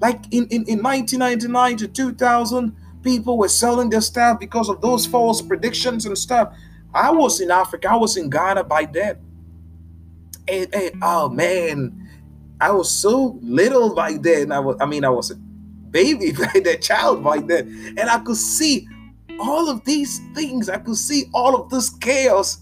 Like 0.00 0.24
in, 0.32 0.46
in, 0.48 0.64
in 0.66 0.82
1999 0.82 1.76
to 1.78 1.88
2000, 1.88 2.76
people 3.02 3.38
were 3.38 3.48
selling 3.48 3.90
their 3.90 4.00
stuff 4.00 4.40
because 4.40 4.68
of 4.68 4.80
those 4.80 5.06
false 5.06 5.40
predictions 5.40 6.06
and 6.06 6.16
stuff. 6.16 6.54
I 6.94 7.10
was 7.10 7.40
in 7.40 7.50
Africa, 7.50 7.90
I 7.90 7.96
was 7.96 8.16
in 8.16 8.30
Ghana 8.30 8.64
by 8.64 8.86
then. 8.86 9.18
And, 10.48 10.74
and 10.74 10.94
oh 11.02 11.28
man, 11.28 12.08
I 12.60 12.72
was 12.72 12.90
so 12.90 13.38
little 13.42 13.94
by 13.94 14.14
then. 14.14 14.50
I 14.50 14.58
was, 14.58 14.76
I 14.80 14.86
mean, 14.86 15.04
I 15.04 15.10
was 15.10 15.30
a 15.30 15.36
baby 15.36 16.32
by 16.38 16.60
then, 16.62 16.80
child 16.80 17.22
by 17.22 17.38
then, 17.38 17.94
and 17.98 18.10
I 18.10 18.18
could 18.18 18.36
see 18.36 18.88
all 19.38 19.68
of 19.68 19.84
these 19.84 20.20
things. 20.34 20.68
I 20.68 20.78
could 20.78 20.96
see 20.96 21.26
all 21.32 21.54
of 21.54 21.70
this 21.70 21.90
chaos. 21.90 22.58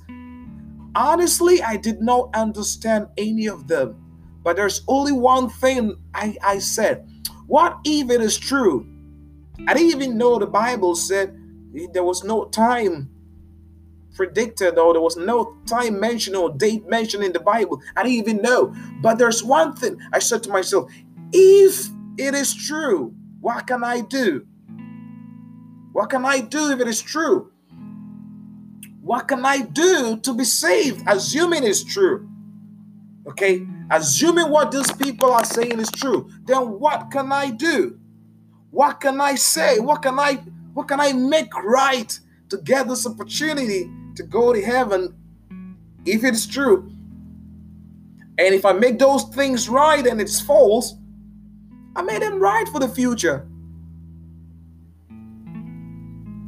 Honestly, 0.95 1.63
I 1.63 1.77
did 1.77 2.01
not 2.01 2.31
understand 2.35 3.09
any 3.19 3.47
of 3.47 3.69
them. 3.69 4.03
But 4.43 4.57
there's 4.57 4.83
only 4.87 5.13
one 5.13 5.49
thing 5.49 5.97
I, 6.15 6.37
I 6.43 6.59
said. 6.59 7.09
What 7.47 7.79
if 7.85 8.11
it 8.11 8.21
is 8.21 8.39
true? 8.39 8.87
I 9.67 9.75
didn't 9.75 9.91
even 9.91 10.19
know 10.19 10.39
the 10.39 10.47
Bible 10.47 10.95
said 10.95 11.37
there 11.93 12.05
was 12.05 12.25
no 12.25 12.47
time 12.47 13.11
predicted 14.15 14.79
or 14.79 14.95
there 14.95 15.03
was 15.03 15.17
no 15.17 15.57
time 15.67 16.01
mentioned 16.01 16.37
or 16.37 16.51
date 16.51 16.89
mentioned 16.89 17.23
in 17.23 17.33
the 17.33 17.41
Bible. 17.41 17.81
I 17.97 18.03
didn't 18.03 18.19
even 18.19 18.43
know. 18.43 18.75
But 19.03 19.19
there's 19.19 19.45
one 19.45 19.77
thing 19.77 19.99
I 20.13 20.19
said 20.19 20.43
to 20.45 20.51
myself 20.51 20.91
if 21.33 21.89
it 22.19 22.35
is 22.35 22.55
true, 22.55 23.15
what 23.41 23.67
can 23.67 23.85
I 23.85 24.01
do? 24.01 24.47
What 25.97 26.11
can 26.11 26.27
I 26.27 26.41
do 26.41 26.73
if 26.73 26.81
it 26.81 26.89
is 26.89 27.01
true? 27.01 27.53
What 29.01 29.29
can 29.29 29.47
I 29.47 29.63
do 29.63 30.19
to 30.19 30.35
be 30.35 30.45
saved? 30.45 31.03
Assuming 31.07 31.65
it's 31.65 31.83
true. 31.83 32.29
Okay, 33.27 33.67
assuming 33.91 34.51
what 34.51 34.71
these 34.71 34.93
people 34.93 35.33
are 35.33 35.47
saying 35.47 35.81
is 35.81 35.91
true, 35.91 36.29
then 36.45 36.79
what 36.79 37.11
can 37.11 37.33
I 37.33 37.49
do? 37.49 37.99
What 38.73 39.01
can 39.01 39.23
I 39.23 39.37
say? 39.37 39.79
What 39.79 40.03
can 40.03 40.19
I 40.19 40.35
what 40.75 40.87
can 40.87 41.01
I 41.01 41.15
make 41.15 41.57
right 41.65 42.21
to 42.51 42.59
get 42.59 42.89
this 42.89 43.07
opportunity 43.07 43.91
to 44.17 44.23
go 44.23 44.53
to 44.53 44.61
heaven 44.61 45.17
if 46.05 46.25
it's 46.25 46.47
true? 46.47 46.93
And 48.37 48.55
if 48.55 48.67
I 48.67 48.73
make 48.73 48.99
those 48.99 49.25
things 49.35 49.67
right 49.67 50.07
and 50.07 50.21
it's 50.21 50.43
false, 50.43 50.95
I 51.97 52.03
made 52.03 52.21
them 52.21 52.39
right 52.39 52.69
for 52.69 52.81
the 52.81 52.89
future. 52.89 53.49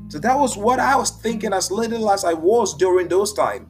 So 0.08 0.18
that 0.18 0.38
was 0.38 0.56
what 0.56 0.80
I 0.80 0.96
was 0.96 1.10
thinking 1.10 1.52
as 1.52 1.70
little 1.70 2.10
as 2.10 2.24
I 2.24 2.32
was 2.32 2.74
during 2.76 3.08
those 3.08 3.32
times. 3.34 3.66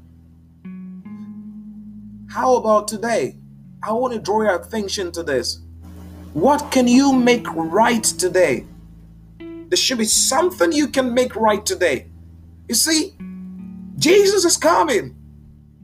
How 2.30 2.56
about 2.56 2.86
today? 2.86 3.36
I 3.82 3.92
want 3.92 4.14
to 4.14 4.20
draw 4.20 4.42
your 4.42 4.54
attention 4.54 5.10
to 5.12 5.22
this. 5.22 5.60
What 6.34 6.70
can 6.70 6.86
you 6.86 7.12
make 7.12 7.46
right 7.50 8.04
today? 8.04 8.66
There 9.38 9.76
should 9.76 9.98
be 9.98 10.04
something 10.04 10.70
you 10.70 10.88
can 10.88 11.12
make 11.12 11.34
right 11.34 11.64
today. 11.64 12.06
You 12.68 12.74
see, 12.74 13.14
Jesus 13.96 14.44
is 14.44 14.56
coming. 14.56 15.16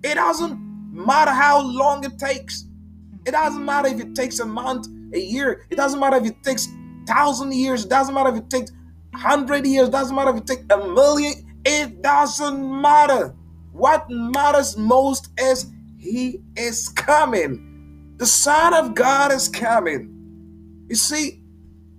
It 0.04 0.14
doesn't 0.14 0.58
matter 0.92 1.32
how 1.32 1.62
long 1.62 2.04
it 2.04 2.18
takes. 2.18 2.66
It 3.26 3.32
doesn't 3.32 3.64
matter 3.64 3.88
if 3.88 4.00
it 4.00 4.14
takes 4.14 4.38
a 4.38 4.46
month, 4.46 4.86
a 5.14 5.18
year. 5.18 5.66
It 5.70 5.76
doesn't 5.76 5.98
matter 5.98 6.18
if 6.18 6.26
it 6.26 6.42
takes 6.42 6.68
thousand 7.06 7.52
years. 7.52 7.84
It 7.84 7.90
doesn't 7.90 8.14
matter 8.14 8.30
if 8.30 8.36
it 8.36 8.50
takes 8.50 8.70
hundred 9.14 9.66
years, 9.66 9.88
doesn't 9.88 10.14
matter 10.14 10.30
if 10.30 10.38
it 10.38 10.46
takes 10.46 10.64
a 10.70 10.78
million, 10.88 11.34
it 11.64 12.02
doesn't 12.02 12.80
matter. 12.80 13.34
What 13.72 14.06
matters 14.08 14.76
most 14.76 15.28
is 15.38 15.66
he 15.98 16.40
is 16.56 16.88
coming. 16.90 18.14
The 18.18 18.26
Son 18.26 18.74
of 18.74 18.94
God 18.94 19.32
is 19.32 19.48
coming. 19.48 20.10
You 20.88 20.96
see, 20.96 21.42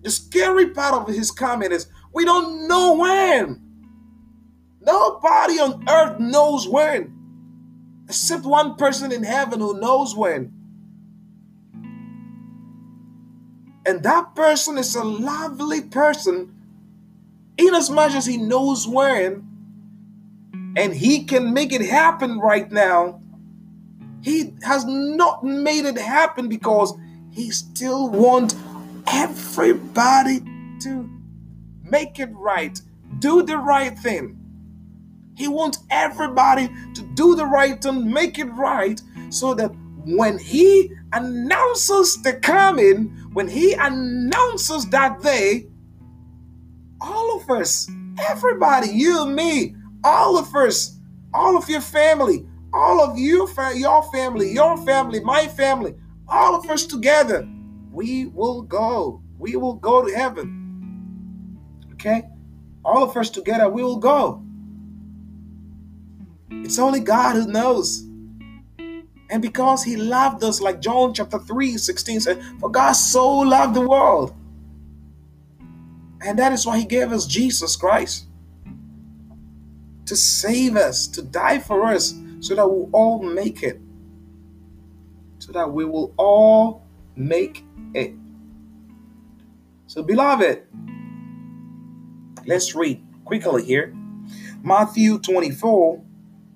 the 0.01 0.11
scary 0.11 0.69
part 0.69 0.93
of 0.93 1.13
his 1.13 1.31
coming 1.31 1.71
is 1.71 1.87
we 2.13 2.23
don't 2.23 2.67
know 2.67 2.95
when. 2.95 3.61
Nobody 4.81 5.59
on 5.59 5.83
earth 5.89 6.19
knows 6.19 6.67
when, 6.67 7.13
except 8.07 8.45
one 8.45 8.75
person 8.75 9.11
in 9.11 9.23
heaven 9.23 9.59
who 9.59 9.79
knows 9.79 10.15
when. 10.15 10.53
And 13.87 14.03
that 14.03 14.35
person 14.35 14.77
is 14.77 14.95
a 14.95 15.03
lovely 15.03 15.81
person 15.81 16.54
inasmuch 17.57 18.11
as 18.11 18.25
he 18.25 18.37
knows 18.37 18.87
when 18.87 19.47
and 20.75 20.93
he 20.93 21.23
can 21.23 21.53
make 21.53 21.71
it 21.71 21.81
happen 21.81 22.39
right 22.39 22.71
now, 22.71 23.21
he 24.21 24.53
has 24.63 24.85
not 24.85 25.43
made 25.43 25.85
it 25.85 25.97
happen 25.97 26.49
because 26.49 26.93
he 27.31 27.51
still 27.51 28.09
wants 28.09 28.55
everybody 29.07 30.39
to 30.81 31.09
make 31.83 32.19
it 32.19 32.29
right, 32.33 32.81
do 33.19 33.43
the 33.43 33.57
right 33.57 33.97
thing. 33.97 34.39
He 35.37 35.47
wants 35.47 35.79
everybody 35.89 36.69
to 36.93 37.01
do 37.13 37.35
the 37.35 37.45
right 37.45 37.81
thing, 37.81 38.11
make 38.11 38.39
it 38.39 38.45
right, 38.45 39.01
so 39.29 39.53
that 39.53 39.71
when 40.05 40.37
he 40.37 40.91
announces 41.13 42.21
the 42.23 42.33
coming, 42.33 43.05
when 43.33 43.47
he 43.47 43.73
announces 43.73 44.85
that 44.89 45.21
day, 45.21 45.67
all 47.01 47.39
of 47.39 47.49
us, 47.49 47.89
everybody, 48.19 48.89
you, 48.89 49.27
me, 49.27 49.75
all 50.03 50.37
of 50.37 50.53
us, 50.55 50.99
all 51.33 51.57
of 51.57 51.69
your 51.69 51.81
family, 51.81 52.45
all 52.73 53.01
of 53.01 53.17
you, 53.17 53.47
your 53.75 54.03
family, 54.11 54.51
your 54.51 54.77
family, 54.85 55.19
my 55.19 55.47
family, 55.47 55.95
all 56.27 56.55
of 56.55 56.69
us 56.69 56.85
together, 56.85 57.47
we 57.91 58.27
will 58.27 58.61
go. 58.61 59.21
We 59.37 59.55
will 59.55 59.75
go 59.75 60.05
to 60.05 60.13
heaven. 60.13 61.57
Okay? 61.93 62.23
All 62.83 63.03
of 63.03 63.15
us 63.17 63.29
together, 63.29 63.69
we 63.69 63.83
will 63.83 63.97
go. 63.97 64.43
It's 66.49 66.79
only 66.79 66.99
God 66.99 67.35
who 67.35 67.47
knows. 67.47 68.01
And 69.29 69.41
because 69.41 69.83
he 69.83 69.97
loved 69.97 70.43
us, 70.43 70.61
like 70.61 70.81
John 70.81 71.13
chapter 71.13 71.39
3, 71.39 71.77
16 71.77 72.19
said, 72.19 72.43
For 72.59 72.69
God 72.69 72.93
so 72.93 73.27
loved 73.27 73.75
the 73.75 73.87
world 73.87 74.35
and 76.25 76.39
that 76.39 76.51
is 76.51 76.65
why 76.65 76.79
he 76.79 76.85
gave 76.85 77.11
us 77.11 77.27
Jesus 77.27 77.75
Christ 77.75 78.25
to 80.07 80.15
save 80.15 80.75
us, 80.75 81.07
to 81.07 81.21
die 81.21 81.59
for 81.59 81.85
us, 81.85 82.15
so 82.39 82.55
that 82.55 82.67
we'll 82.67 82.89
all 82.91 83.21
make 83.21 83.61
it. 83.61 83.79
So 85.39 85.51
that 85.51 85.71
we 85.71 85.85
will 85.85 86.13
all 86.17 86.83
make 87.15 87.63
it. 87.93 88.13
So, 89.87 90.01
beloved, 90.01 90.63
let's 92.47 92.73
read 92.75 93.03
quickly 93.23 93.63
here 93.63 93.95
Matthew 94.63 95.19
24, 95.19 96.03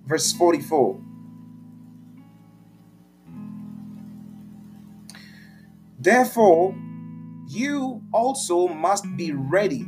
verse 0.08 0.34
44. 0.34 1.00
Therefore, 6.00 6.76
you 7.50 8.02
also 8.14 8.68
must 8.68 9.06
be 9.18 9.32
ready. 9.32 9.88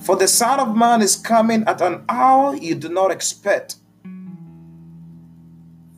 For 0.00 0.16
the 0.16 0.26
Son 0.26 0.58
of 0.58 0.76
Man 0.76 1.00
is 1.00 1.14
coming 1.14 1.62
at 1.68 1.80
an 1.80 2.04
hour 2.08 2.56
you 2.56 2.74
do 2.74 2.88
not 2.88 3.12
expect. 3.12 3.76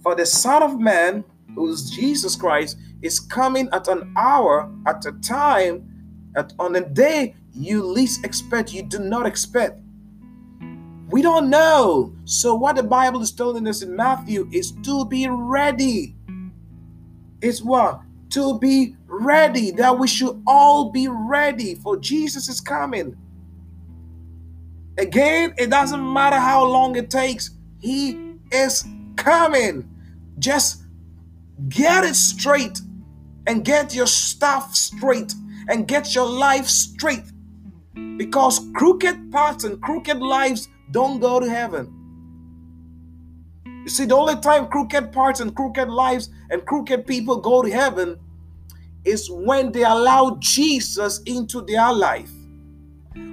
For 0.02 0.14
the 0.14 0.26
Son 0.26 0.62
of 0.62 0.78
Man, 0.78 1.24
who 1.54 1.70
is 1.70 1.90
Jesus 1.90 2.36
Christ, 2.36 2.76
is 3.00 3.18
coming 3.18 3.70
at 3.72 3.88
an 3.88 4.12
hour, 4.18 4.70
at 4.86 5.06
a 5.06 5.12
time, 5.12 5.88
at, 6.36 6.52
on 6.58 6.76
a 6.76 6.86
day 6.86 7.34
you 7.54 7.82
least 7.82 8.24
expect, 8.24 8.74
you 8.74 8.82
do 8.82 8.98
not 8.98 9.26
expect. 9.26 9.80
We 11.08 11.22
don't 11.22 11.48
know. 11.48 12.14
So, 12.24 12.54
what 12.54 12.76
the 12.76 12.82
Bible 12.82 13.22
is 13.22 13.32
telling 13.32 13.66
us 13.68 13.82
in 13.82 13.94
Matthew 13.94 14.48
is 14.52 14.72
to 14.82 15.06
be 15.06 15.28
ready. 15.28 16.16
It's 17.40 17.62
what? 17.62 18.03
To 18.34 18.58
be 18.58 18.96
ready, 19.06 19.70
that 19.72 19.96
we 19.96 20.08
should 20.08 20.42
all 20.44 20.90
be 20.90 21.06
ready 21.08 21.76
for 21.76 21.96
Jesus 21.96 22.48
is 22.48 22.60
coming. 22.60 23.16
Again, 24.98 25.54
it 25.56 25.70
doesn't 25.70 26.12
matter 26.12 26.40
how 26.40 26.64
long 26.64 26.96
it 26.96 27.10
takes, 27.10 27.52
He 27.78 28.18
is 28.50 28.84
coming. 29.14 29.88
Just 30.40 30.82
get 31.68 32.02
it 32.02 32.16
straight 32.16 32.80
and 33.46 33.64
get 33.64 33.94
your 33.94 34.08
stuff 34.08 34.74
straight 34.74 35.32
and 35.68 35.86
get 35.86 36.12
your 36.12 36.26
life 36.28 36.66
straight 36.66 37.30
because 38.16 38.60
crooked 38.74 39.30
paths 39.30 39.62
and 39.62 39.80
crooked 39.80 40.18
lives 40.18 40.68
don't 40.90 41.20
go 41.20 41.38
to 41.38 41.48
heaven. 41.48 41.93
You 43.84 43.90
see, 43.90 44.06
the 44.06 44.16
only 44.16 44.36
time 44.40 44.68
crooked 44.68 45.12
parts 45.12 45.40
and 45.40 45.54
crooked 45.54 45.90
lives 45.90 46.30
and 46.48 46.64
crooked 46.64 47.06
people 47.06 47.36
go 47.36 47.62
to 47.62 47.70
heaven 47.70 48.18
is 49.04 49.30
when 49.30 49.72
they 49.72 49.82
allow 49.82 50.38
Jesus 50.40 51.20
into 51.26 51.60
their 51.60 51.92
life. 51.92 52.30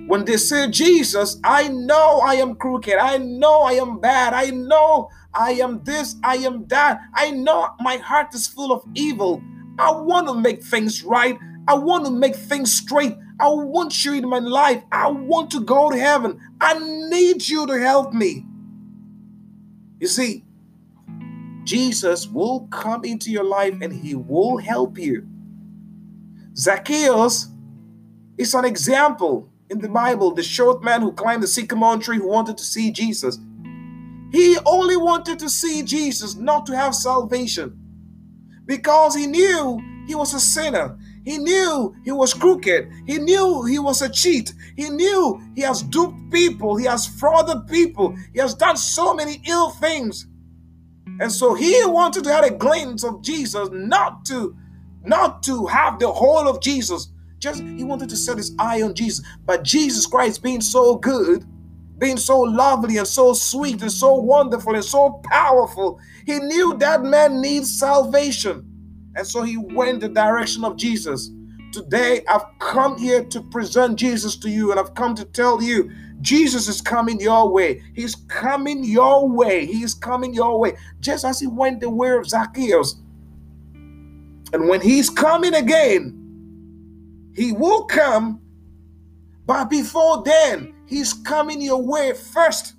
When 0.07 0.25
they 0.25 0.35
say, 0.35 0.69
Jesus, 0.69 1.39
I 1.41 1.69
know 1.69 2.19
I 2.19 2.33
am 2.35 2.55
crooked. 2.55 2.95
I 2.95 3.17
know 3.17 3.61
I 3.61 3.73
am 3.73 3.99
bad. 3.99 4.33
I 4.33 4.49
know 4.49 5.09
I 5.33 5.51
am 5.51 5.81
this. 5.85 6.17
I 6.21 6.35
am 6.37 6.67
that. 6.67 6.99
I 7.13 7.31
know 7.31 7.69
my 7.79 7.95
heart 7.95 8.35
is 8.35 8.45
full 8.45 8.73
of 8.73 8.83
evil. 8.93 9.41
I 9.79 9.91
want 9.91 10.27
to 10.27 10.33
make 10.33 10.61
things 10.61 11.01
right. 11.01 11.39
I 11.69 11.75
want 11.75 12.03
to 12.05 12.11
make 12.11 12.35
things 12.35 12.73
straight. 12.73 13.15
I 13.39 13.47
want 13.47 14.03
you 14.03 14.15
in 14.15 14.27
my 14.27 14.39
life. 14.39 14.83
I 14.91 15.09
want 15.09 15.49
to 15.51 15.61
go 15.61 15.89
to 15.89 15.97
heaven. 15.97 16.41
I 16.59 16.77
need 17.09 17.47
you 17.47 17.65
to 17.67 17.79
help 17.79 18.11
me. 18.11 18.45
You 20.01 20.07
see, 20.07 20.43
Jesus 21.63 22.27
will 22.27 22.61
come 22.71 23.05
into 23.05 23.29
your 23.29 23.43
life 23.43 23.75
and 23.81 23.93
he 23.93 24.15
will 24.15 24.57
help 24.57 24.97
you. 24.97 25.27
Zacchaeus 26.57 27.49
is 28.35 28.55
an 28.55 28.65
example 28.65 29.47
in 29.69 29.77
the 29.77 29.87
Bible, 29.87 30.33
the 30.33 30.41
short 30.41 30.83
man 30.83 31.01
who 31.01 31.11
climbed 31.11 31.43
the 31.43 31.47
sycamore 31.47 31.99
tree 31.99 32.17
who 32.17 32.27
wanted 32.27 32.57
to 32.57 32.63
see 32.63 32.91
Jesus. 32.91 33.37
He 34.31 34.57
only 34.65 34.97
wanted 34.97 35.37
to 35.37 35.49
see 35.51 35.83
Jesus, 35.83 36.33
not 36.35 36.65
to 36.65 36.75
have 36.75 36.95
salvation, 36.95 37.77
because 38.65 39.13
he 39.13 39.27
knew 39.27 39.79
he 40.07 40.15
was 40.15 40.33
a 40.33 40.39
sinner. 40.39 40.97
He 41.23 41.37
knew 41.37 41.95
he 42.03 42.11
was 42.11 42.33
crooked. 42.33 42.91
He 43.05 43.19
knew 43.19 43.63
he 43.63 43.79
was 43.79 44.01
a 44.01 44.09
cheat. 44.09 44.53
He 44.75 44.89
knew 44.89 45.41
he 45.55 45.61
has 45.61 45.83
duped 45.83 46.31
people. 46.31 46.75
He 46.77 46.85
has 46.85 47.07
frauded 47.07 47.69
people. 47.69 48.15
He 48.33 48.39
has 48.39 48.55
done 48.55 48.77
so 48.77 49.13
many 49.13 49.41
ill 49.47 49.69
things. 49.69 50.27
And 51.19 51.31
so 51.31 51.53
he 51.53 51.83
wanted 51.85 52.23
to 52.23 52.33
have 52.33 52.45
a 52.45 52.51
glimpse 52.51 53.03
of 53.03 53.21
Jesus, 53.21 53.69
not 53.71 54.25
to 54.25 54.55
not 55.03 55.43
to 55.43 55.65
have 55.67 55.99
the 55.99 56.11
whole 56.11 56.47
of 56.47 56.61
Jesus. 56.61 57.11
Just 57.39 57.63
he 57.63 57.83
wanted 57.83 58.09
to 58.09 58.15
set 58.15 58.37
his 58.37 58.55
eye 58.59 58.81
on 58.81 58.93
Jesus. 58.93 59.25
But 59.45 59.63
Jesus 59.63 60.05
Christ 60.05 60.43
being 60.43 60.61
so 60.61 60.95
good, 60.95 61.45
being 61.99 62.17
so 62.17 62.39
lovely 62.39 62.97
and 62.97 63.07
so 63.07 63.33
sweet 63.33 63.81
and 63.81 63.91
so 63.91 64.15
wonderful 64.15 64.75
and 64.75 64.85
so 64.85 65.21
powerful, 65.25 65.99
he 66.25 66.39
knew 66.39 66.77
that 66.77 67.03
man 67.03 67.41
needs 67.41 67.79
salvation. 67.79 68.70
And 69.15 69.27
so 69.27 69.43
he 69.43 69.57
went 69.57 69.99
the 69.99 70.09
direction 70.09 70.63
of 70.63 70.77
Jesus. 70.77 71.31
Today, 71.73 72.23
I've 72.27 72.45
come 72.59 72.97
here 72.97 73.23
to 73.25 73.41
present 73.41 73.97
Jesus 73.97 74.35
to 74.37 74.49
you, 74.49 74.71
and 74.71 74.79
I've 74.79 74.93
come 74.93 75.15
to 75.15 75.25
tell 75.25 75.61
you 75.61 75.91
Jesus 76.21 76.67
is 76.67 76.81
coming 76.81 77.19
your 77.19 77.49
way. 77.49 77.81
He's 77.95 78.15
coming 78.15 78.83
your 78.83 79.27
way. 79.27 79.65
He 79.65 79.83
is 79.83 79.93
coming 79.93 80.33
your 80.33 80.59
way, 80.59 80.77
just 80.99 81.25
as 81.25 81.39
he 81.39 81.47
went 81.47 81.79
the 81.79 81.89
way 81.89 82.11
of 82.11 82.27
Zacchaeus. 82.27 82.95
And 83.73 84.67
when 84.67 84.81
he's 84.81 85.09
coming 85.09 85.53
again, 85.53 86.17
he 87.35 87.53
will 87.53 87.85
come, 87.85 88.41
but 89.45 89.69
before 89.69 90.23
then, 90.23 90.73
he's 90.85 91.13
coming 91.13 91.61
your 91.61 91.81
way 91.81 92.13
first. 92.13 92.75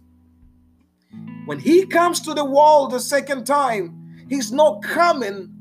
When 1.47 1.59
he 1.59 1.87
comes 1.87 2.21
to 2.21 2.35
the 2.35 2.45
wall 2.45 2.89
the 2.89 3.01
second 3.01 3.45
time, 3.45 4.26
he's 4.28 4.52
not 4.52 4.83
coming 4.83 5.51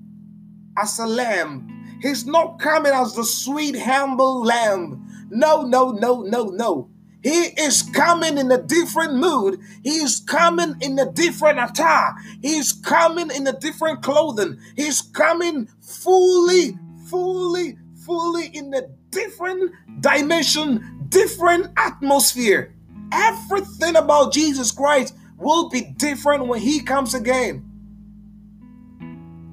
as 0.77 0.99
a 0.99 1.05
lamb. 1.05 1.99
He's 2.01 2.25
not 2.25 2.59
coming 2.59 2.91
as 2.93 3.15
the 3.15 3.23
sweet, 3.23 3.77
humble 3.77 4.43
lamb. 4.43 5.27
No, 5.29 5.61
no, 5.61 5.91
no, 5.91 6.21
no, 6.21 6.45
no. 6.45 6.89
He 7.23 7.29
is 7.29 7.83
coming 7.83 8.39
in 8.39 8.51
a 8.51 8.57
different 8.57 9.15
mood. 9.15 9.59
He 9.83 9.91
is 9.91 10.19
coming 10.21 10.75
in 10.81 10.97
a 10.97 11.11
different 11.11 11.59
attire. 11.59 12.15
He 12.41 12.57
is 12.57 12.73
coming 12.73 13.29
in 13.29 13.45
a 13.45 13.53
different 13.53 14.01
clothing. 14.01 14.57
He's 14.75 15.01
coming 15.01 15.67
fully, 15.81 16.77
fully, 17.07 17.77
fully 18.03 18.47
in 18.47 18.73
a 18.73 18.87
different 19.11 19.71
dimension, 19.99 21.05
different 21.09 21.71
atmosphere. 21.77 22.73
Everything 23.11 23.95
about 23.95 24.33
Jesus 24.33 24.71
Christ 24.71 25.15
will 25.37 25.69
be 25.69 25.81
different 25.97 26.47
when 26.47 26.59
he 26.59 26.81
comes 26.81 27.13
again. 27.13 27.67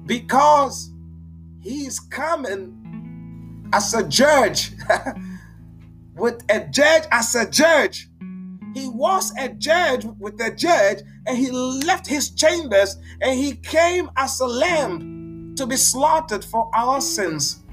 Because 0.07 0.91
he's 1.61 1.99
coming 1.99 3.69
as 3.73 3.93
a 3.93 4.07
judge, 4.07 4.71
with 6.15 6.43
a 6.49 6.67
judge 6.67 7.03
as 7.11 7.35
a 7.35 7.49
judge. 7.49 8.07
He 8.73 8.87
was 8.87 9.33
a 9.37 9.49
judge 9.49 10.05
with 10.19 10.39
a 10.41 10.53
judge, 10.53 10.99
and 11.25 11.37
he 11.37 11.51
left 11.51 12.07
his 12.07 12.31
chambers 12.31 12.97
and 13.21 13.37
he 13.37 13.55
came 13.55 14.09
as 14.15 14.39
a 14.39 14.45
lamb 14.45 15.55
to 15.57 15.65
be 15.65 15.75
slaughtered 15.75 16.45
for 16.45 16.69
our 16.73 17.01
sins. 17.01 17.63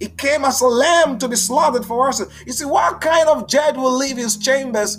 He 0.00 0.06
came 0.06 0.44
as 0.44 0.60
a 0.60 0.66
lamb 0.66 1.18
to 1.18 1.28
be 1.28 1.36
slaughtered 1.36 1.84
for 1.84 2.12
sins. 2.12 2.30
You 2.46 2.52
see, 2.52 2.64
what 2.64 3.00
kind 3.00 3.28
of 3.28 3.48
judge 3.48 3.76
will 3.76 3.96
leave 3.96 4.16
his 4.16 4.36
chambers 4.36 4.98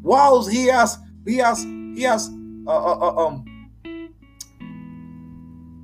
while 0.00 0.44
he 0.46 0.66
has 0.66 0.98
he 1.26 1.36
has 1.36 1.62
he 1.62 2.02
has 2.02 2.30
uh, 2.66 2.70
uh, 2.70 2.98
uh, 2.98 3.26
um 3.26 3.51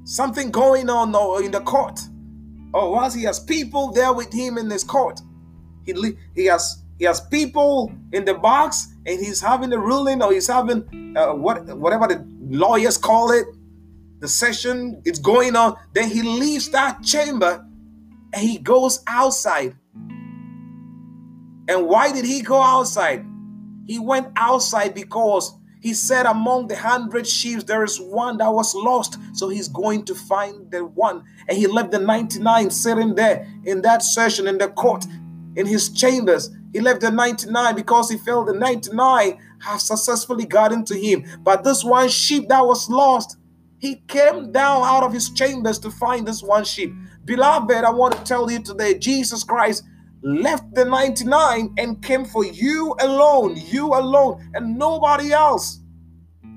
something 0.09 0.51
going 0.51 0.89
on 0.89 1.09
in 1.45 1.51
the 1.51 1.61
court, 1.61 2.01
or 2.73 2.93
once 2.93 3.13
he 3.13 3.25
has 3.25 3.39
people 3.39 3.93
there 3.93 4.13
with 4.13 4.33
him 4.33 4.57
in 4.57 4.71
his 4.71 4.83
court, 4.83 5.21
he 5.85 5.95
he 6.35 6.47
has 6.47 6.83
he 6.99 7.05
has 7.05 7.21
people 7.21 7.93
in 8.13 8.25
the 8.25 8.35
box 8.35 8.89
and 9.07 9.21
he's 9.21 9.41
having 9.41 9.71
the 9.71 9.79
ruling 9.79 10.23
or 10.23 10.33
he's 10.33 10.49
having 10.49 11.15
uh, 11.17 11.35
what 11.35 11.65
whatever 11.77 12.09
the 12.09 12.27
lawyers 12.49 12.97
call 12.97 13.31
it, 13.33 13.47
the 14.21 14.29
session 14.29 15.01
it's 15.05 15.19
going 15.19 15.55
on. 15.55 15.77
Then 15.93 16.09
he 16.11 16.23
leaves 16.23 16.71
that 16.71 17.03
chamber 17.03 17.65
and 18.33 18.43
he 18.43 18.59
goes 18.59 19.03
outside. 19.07 19.77
And 21.69 21.87
why 21.87 22.13
did 22.13 22.25
he 22.25 22.41
go 22.41 22.63
outside? 22.63 23.27
He 23.87 23.99
went 23.99 24.29
outside 24.37 24.95
because 24.95 25.58
he 25.81 25.95
said, 25.95 26.27
Among 26.27 26.69
the 26.69 26.77
hundred 26.77 27.27
sheep, 27.27 27.67
there 27.67 27.85
is 27.85 28.01
one 28.01 28.39
that 28.39 28.53
was 28.53 28.75
lost. 28.75 29.19
So 29.33 29.49
he's 29.49 29.69
going 29.69 30.05
to 30.07 30.15
find 30.15 30.71
the 30.71 30.85
one. 30.85 31.25
And 31.49 31.57
he 31.57 31.67
left 31.67 31.93
the 31.93 31.99
99 31.99 32.71
sitting 32.71 33.15
there 33.15 33.47
in 33.65 33.83
that 33.83 34.03
session 34.03 34.47
in 34.49 34.59
the 34.59 34.69
court, 34.69 35.07
in 35.57 35.67
his 35.67 35.91
chambers. 35.91 36.51
He 36.73 36.81
left 36.81 37.01
the 37.01 37.11
99 37.11 37.75
because 37.75 38.11
he 38.11 38.19
felt 38.19 38.47
the 38.47 38.53
99 38.53 39.39
have 39.61 39.81
successfully 39.81 40.45
gotten 40.45 40.85
to 40.85 40.95
him. 40.95 41.25
But 41.41 41.65
this 41.65 41.85
one 41.85 42.09
sheep 42.09 42.49
that 42.49 42.65
was 42.65 42.91
lost, 42.91 43.37
he 43.79 43.97
came 44.09 44.53
down 44.53 44.83
out 44.83 45.05
of 45.05 45.13
his 45.13 45.31
chambers 45.31 45.79
to 45.81 45.91
find 45.91 46.27
this 46.27 46.43
one 46.43 46.65
sheep. 46.65 46.93
Beloved, 47.25 47.85
I 47.85 47.91
want 47.91 48.17
to 48.17 48.25
tell 48.25 48.51
you 48.51 48.61
today, 48.61 48.99
Jesus 48.99 49.45
Christ 49.45 49.85
left 50.23 50.75
the 50.75 50.85
99 50.85 51.75
and 51.79 52.03
came 52.03 52.25
for 52.25 52.45
you 52.45 52.95
alone, 53.01 53.57
you 53.57 53.95
alone, 53.95 54.51
and 54.55 54.79
nobody 54.79 55.33
else. 55.33 55.81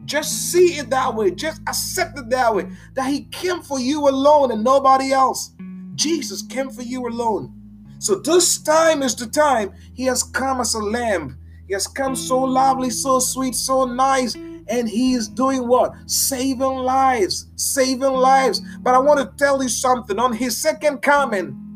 Just 0.05 0.51
see 0.51 0.77
it 0.77 0.89
that 0.89 1.13
way. 1.13 1.31
Just 1.31 1.61
accept 1.67 2.17
it 2.17 2.29
that 2.29 2.53
way. 2.53 2.67
That 2.95 3.09
He 3.09 3.25
came 3.25 3.61
for 3.61 3.79
you 3.79 4.09
alone 4.09 4.51
and 4.51 4.63
nobody 4.63 5.11
else. 5.11 5.51
Jesus 5.95 6.41
came 6.41 6.69
for 6.69 6.81
you 6.81 7.07
alone. 7.07 7.53
So 7.99 8.15
this 8.15 8.61
time 8.61 9.03
is 9.03 9.15
the 9.15 9.27
time 9.27 9.73
He 9.93 10.05
has 10.05 10.23
come 10.23 10.59
as 10.59 10.73
a 10.73 10.79
lamb. 10.79 11.37
He 11.67 11.73
has 11.73 11.87
come 11.87 12.15
so 12.15 12.39
lovely, 12.39 12.89
so 12.89 13.19
sweet, 13.19 13.55
so 13.55 13.85
nice. 13.85 14.35
And 14.35 14.89
He 14.89 15.13
is 15.13 15.27
doing 15.27 15.67
what? 15.67 15.93
Saving 16.07 16.59
lives. 16.59 17.47
Saving 17.55 18.11
lives. 18.11 18.61
But 18.79 18.95
I 18.95 18.99
want 18.99 19.19
to 19.19 19.37
tell 19.37 19.61
you 19.61 19.69
something. 19.69 20.17
On 20.19 20.33
His 20.33 20.57
second 20.57 21.01
coming, 21.01 21.70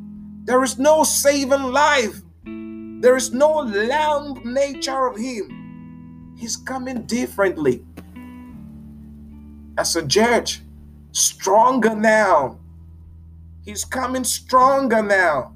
there 0.45 0.63
is 0.63 0.77
no 0.77 1.03
saving 1.03 1.63
life. 1.73 2.21
There 2.45 3.15
is 3.15 3.34
no 3.34 3.51
lamb 3.58 4.41
nature 4.45 5.08
of 5.08 5.17
him. 5.17 6.36
He's 6.38 6.55
coming 6.55 7.08
differently. 7.08 7.84
As 9.77 9.95
a 9.95 10.03
judge, 10.03 10.62
stronger 11.12 11.95
now. 11.95 12.60
He's 13.63 13.84
coming 13.84 14.23
stronger 14.23 15.01
now. 15.01 15.55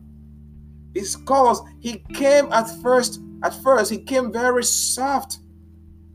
Because 0.91 1.61
he 1.79 2.03
came 2.13 2.51
at 2.51 2.67
first, 2.81 3.21
at 3.43 3.53
first, 3.61 3.91
he 3.91 3.99
came 3.99 4.33
very 4.33 4.63
soft 4.63 5.37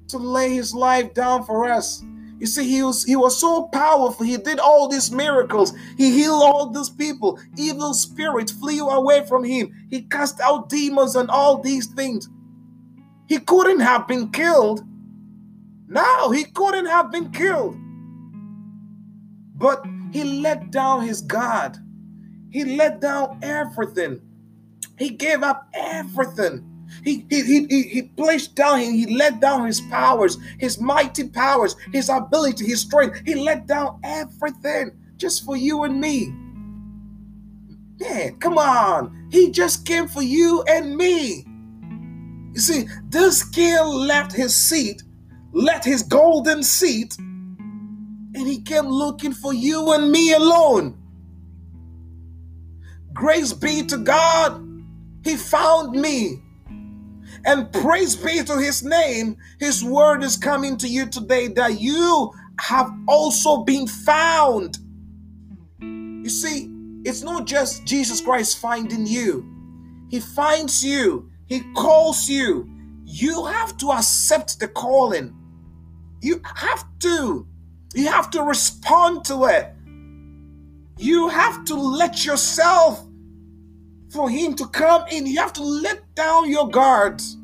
to 0.08 0.18
lay 0.18 0.52
his 0.52 0.74
life 0.74 1.14
down 1.14 1.44
for 1.44 1.70
us. 1.70 2.02
You 2.44 2.48
see, 2.48 2.68
he 2.68 2.85
was 2.85 3.04
he 3.07 3.16
was 3.16 3.40
so 3.40 3.68
powerful. 3.72 4.26
He 4.26 4.37
did 4.37 4.61
all 4.61 4.87
these 4.90 5.11
miracles. 5.11 5.72
He 5.96 6.12
healed 6.12 6.42
all 6.44 6.68
these 6.70 6.90
people. 6.90 7.40
Evil 7.57 7.94
spirits 7.94 8.52
flew 8.52 8.87
away 8.90 9.24
from 9.26 9.44
him. 9.46 9.72
He 9.90 10.02
cast 10.02 10.42
out 10.42 10.68
demons 10.68 11.16
and 11.16 11.30
all 11.30 11.62
these 11.62 11.87
things. 11.87 12.28
He 13.28 13.38
couldn't 13.40 13.80
have 13.80 14.09
been 14.09 14.30
killed. 14.33 14.85
No, 15.88 16.30
he 16.33 16.44
couldn't 16.44 16.87
have 16.87 17.12
been 17.12 17.33
killed. 17.33 17.76
But 19.54 19.85
he 20.12 20.24
let 20.24 20.70
down 20.72 21.02
his 21.07 21.22
God. 21.22 21.78
He 22.50 22.64
let 22.64 23.00
down 23.00 23.40
everything. 23.42 24.20
He 24.98 25.11
gave 25.11 25.42
up 25.42 25.68
everything. 25.74 26.73
He, 27.02 27.26
he, 27.28 27.42
he, 27.42 27.83
he, 27.83 28.02
placed 28.02 28.54
down, 28.54 28.78
he, 28.78 29.04
he 29.04 29.16
let 29.16 29.40
down 29.40 29.66
his 29.66 29.80
powers, 29.83 30.38
his 30.59 30.80
mighty 30.80 31.28
powers, 31.28 31.76
his 31.92 32.09
ability, 32.09 32.66
his 32.66 32.80
strength. 32.80 33.20
He 33.24 33.35
let 33.35 33.66
down 33.66 34.00
everything 34.04 34.92
just 35.16 35.44
for 35.44 35.57
you 35.57 35.85
and 35.85 36.00
me. 36.00 36.33
Man, 38.00 38.37
come 38.37 38.59
on. 38.59 39.28
He 39.30 39.50
just 39.50 39.87
came 39.87 40.09
for 40.09 40.22
you 40.22 40.62
and 40.68 40.96
me. 40.96 41.46
You 42.54 42.61
see, 42.61 42.87
this 43.09 43.42
king 43.42 43.85
left 43.85 44.33
his 44.33 44.54
seat, 44.54 45.02
left 45.52 45.85
his 45.85 46.02
golden 46.02 46.62
seat, 46.62 47.16
and 47.18 48.46
he 48.46 48.61
came 48.61 48.87
looking 48.87 49.33
for 49.33 49.52
you 49.52 49.92
and 49.92 50.11
me 50.11 50.33
alone. 50.33 50.96
Grace 53.12 53.52
be 53.52 53.85
to 53.87 53.96
God. 53.96 54.61
He 55.24 55.37
found 55.37 55.92
me. 56.00 56.43
And 57.46 57.70
praise 57.72 58.16
be 58.16 58.42
to 58.42 58.59
his 58.59 58.83
name. 58.83 59.37
His 59.59 59.85
word 59.85 60.22
is 60.22 60.37
coming 60.37 60.76
to 60.78 60.88
you 60.88 61.07
today 61.07 61.48
that 61.48 61.80
you 61.80 62.33
have 62.61 62.90
also 63.07 63.64
been 63.64 63.87
found. 63.87 64.78
You 65.80 66.30
see, 66.30 66.70
it's 67.04 67.22
not 67.22 67.46
just 67.46 67.85
Jesus 67.85 68.20
Christ 68.20 68.59
finding 68.59 69.07
you, 69.07 69.44
He 70.11 70.20
finds 70.20 70.83
you, 70.83 71.30
He 71.46 71.61
calls 71.74 72.28
you. 72.28 72.68
You 73.04 73.44
have 73.44 73.76
to 73.78 73.92
accept 73.92 74.59
the 74.59 74.68
calling. 74.68 75.35
You 76.22 76.40
have 76.44 76.87
to. 77.00 77.46
You 77.94 78.09
have 78.09 78.30
to 78.30 78.42
respond 78.42 79.26
to 79.26 79.44
it. 79.44 79.70
You 80.96 81.28
have 81.28 81.64
to 81.66 81.74
let 81.74 82.24
yourself 82.24 83.07
for 84.14 84.31
him 84.31 84.55
to 84.55 84.66
come 84.68 85.05
in. 85.11 85.27
You 85.27 85.40
have 85.40 85.53
to 85.55 85.62
let 85.62 86.14
down 86.14 86.50
your 86.50 86.68
guards. 86.70 87.37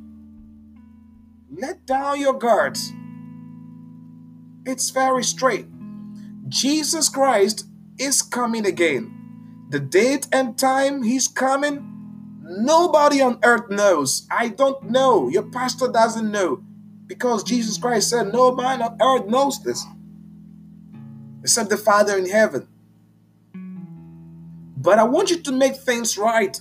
Let 1.50 1.84
down 1.84 2.20
your 2.20 2.34
guards. 2.34 2.92
It's 4.64 4.90
very 4.90 5.24
straight. 5.24 5.66
Jesus 6.48 7.08
Christ 7.08 7.66
is 7.98 8.22
coming 8.22 8.64
again. 8.66 9.16
The 9.70 9.80
date 9.80 10.26
and 10.32 10.58
time 10.58 11.02
he's 11.02 11.28
coming, 11.28 11.86
nobody 12.42 13.20
on 13.20 13.38
earth 13.42 13.68
knows. 13.70 14.26
I 14.30 14.48
don't 14.48 14.90
know. 14.90 15.28
Your 15.28 15.44
pastor 15.44 15.88
doesn't 15.88 16.30
know. 16.30 16.62
Because 17.06 17.42
Jesus 17.42 17.76
Christ 17.76 18.10
said, 18.10 18.32
Nobody 18.32 18.82
on 18.82 18.96
earth 19.02 19.26
knows 19.26 19.62
this 19.62 19.84
except 21.42 21.70
the 21.70 21.76
Father 21.76 22.16
in 22.16 22.28
heaven. 22.28 22.68
But 24.80 24.98
I 24.98 25.04
want 25.04 25.30
you 25.30 25.42
to 25.42 25.52
make 25.52 25.76
things 25.76 26.16
right. 26.16 26.58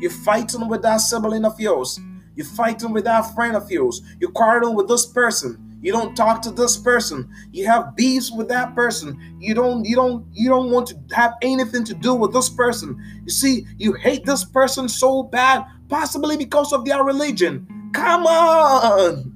You're 0.00 0.10
fighting 0.10 0.66
with 0.66 0.80
that 0.82 0.98
sibling 0.98 1.44
of 1.44 1.60
yours. 1.60 2.00
You're 2.34 2.46
fighting 2.46 2.92
with 2.92 3.04
that 3.04 3.34
friend 3.34 3.54
of 3.54 3.70
yours. 3.70 4.00
You're 4.18 4.30
quarreling 4.30 4.74
with 4.74 4.88
this 4.88 5.04
person. 5.04 5.78
You 5.82 5.92
don't 5.92 6.16
talk 6.16 6.40
to 6.42 6.50
this 6.50 6.76
person. 6.76 7.28
You 7.52 7.66
have 7.66 7.94
beefs 7.94 8.32
with 8.32 8.48
that 8.48 8.74
person. 8.74 9.36
You 9.38 9.54
don't 9.54 9.84
you 9.84 9.94
don't 9.94 10.26
you 10.32 10.48
don't 10.48 10.70
want 10.70 10.88
to 10.88 11.14
have 11.14 11.34
anything 11.42 11.84
to 11.84 11.94
do 11.94 12.14
with 12.14 12.32
this 12.32 12.48
person. 12.48 12.96
You 13.24 13.30
see, 13.30 13.66
you 13.76 13.92
hate 13.92 14.24
this 14.24 14.44
person 14.44 14.88
so 14.88 15.22
bad, 15.22 15.66
possibly 15.88 16.36
because 16.36 16.72
of 16.72 16.84
their 16.86 17.04
religion. 17.04 17.90
Come 17.92 18.26
on. 18.26 19.34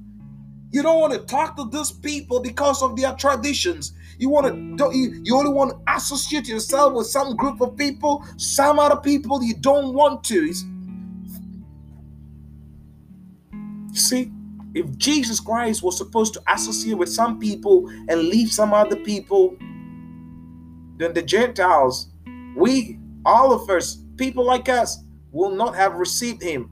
You 0.71 0.81
don't 0.81 0.99
want 0.99 1.13
to 1.13 1.19
talk 1.19 1.55
to 1.57 1.69
these 1.69 1.91
people 1.91 2.39
because 2.39 2.81
of 2.81 2.95
their 2.95 3.13
traditions. 3.13 3.93
You 4.17 4.29
want 4.29 4.47
to 4.47 4.77
don't 4.77 4.95
you, 4.95 5.21
you 5.23 5.35
only 5.35 5.51
want 5.51 5.71
to 5.71 5.93
associate 5.93 6.47
yourself 6.47 6.93
with 6.93 7.07
some 7.07 7.35
group 7.35 7.61
of 7.61 7.75
people, 7.77 8.25
some 8.37 8.79
other 8.79 8.97
people 8.97 9.43
you 9.43 9.55
don't 9.55 9.93
want 9.93 10.23
to. 10.25 10.45
You 10.45 10.53
see, 13.93 14.31
if 14.73 14.97
Jesus 14.97 15.39
Christ 15.39 15.83
was 15.83 15.97
supposed 15.97 16.33
to 16.33 16.41
associate 16.51 16.97
with 16.97 17.09
some 17.09 17.39
people 17.39 17.87
and 18.09 18.23
leave 18.23 18.51
some 18.51 18.73
other 18.73 18.95
people, 18.95 19.55
then 20.97 21.13
the 21.13 21.21
Gentiles, 21.21 22.09
we, 22.55 22.99
all 23.25 23.53
of 23.53 23.69
us, 23.69 23.99
people 24.17 24.43
like 24.45 24.69
us, 24.69 25.03
will 25.31 25.51
not 25.51 25.75
have 25.75 25.93
received 25.95 26.41
him. 26.41 26.71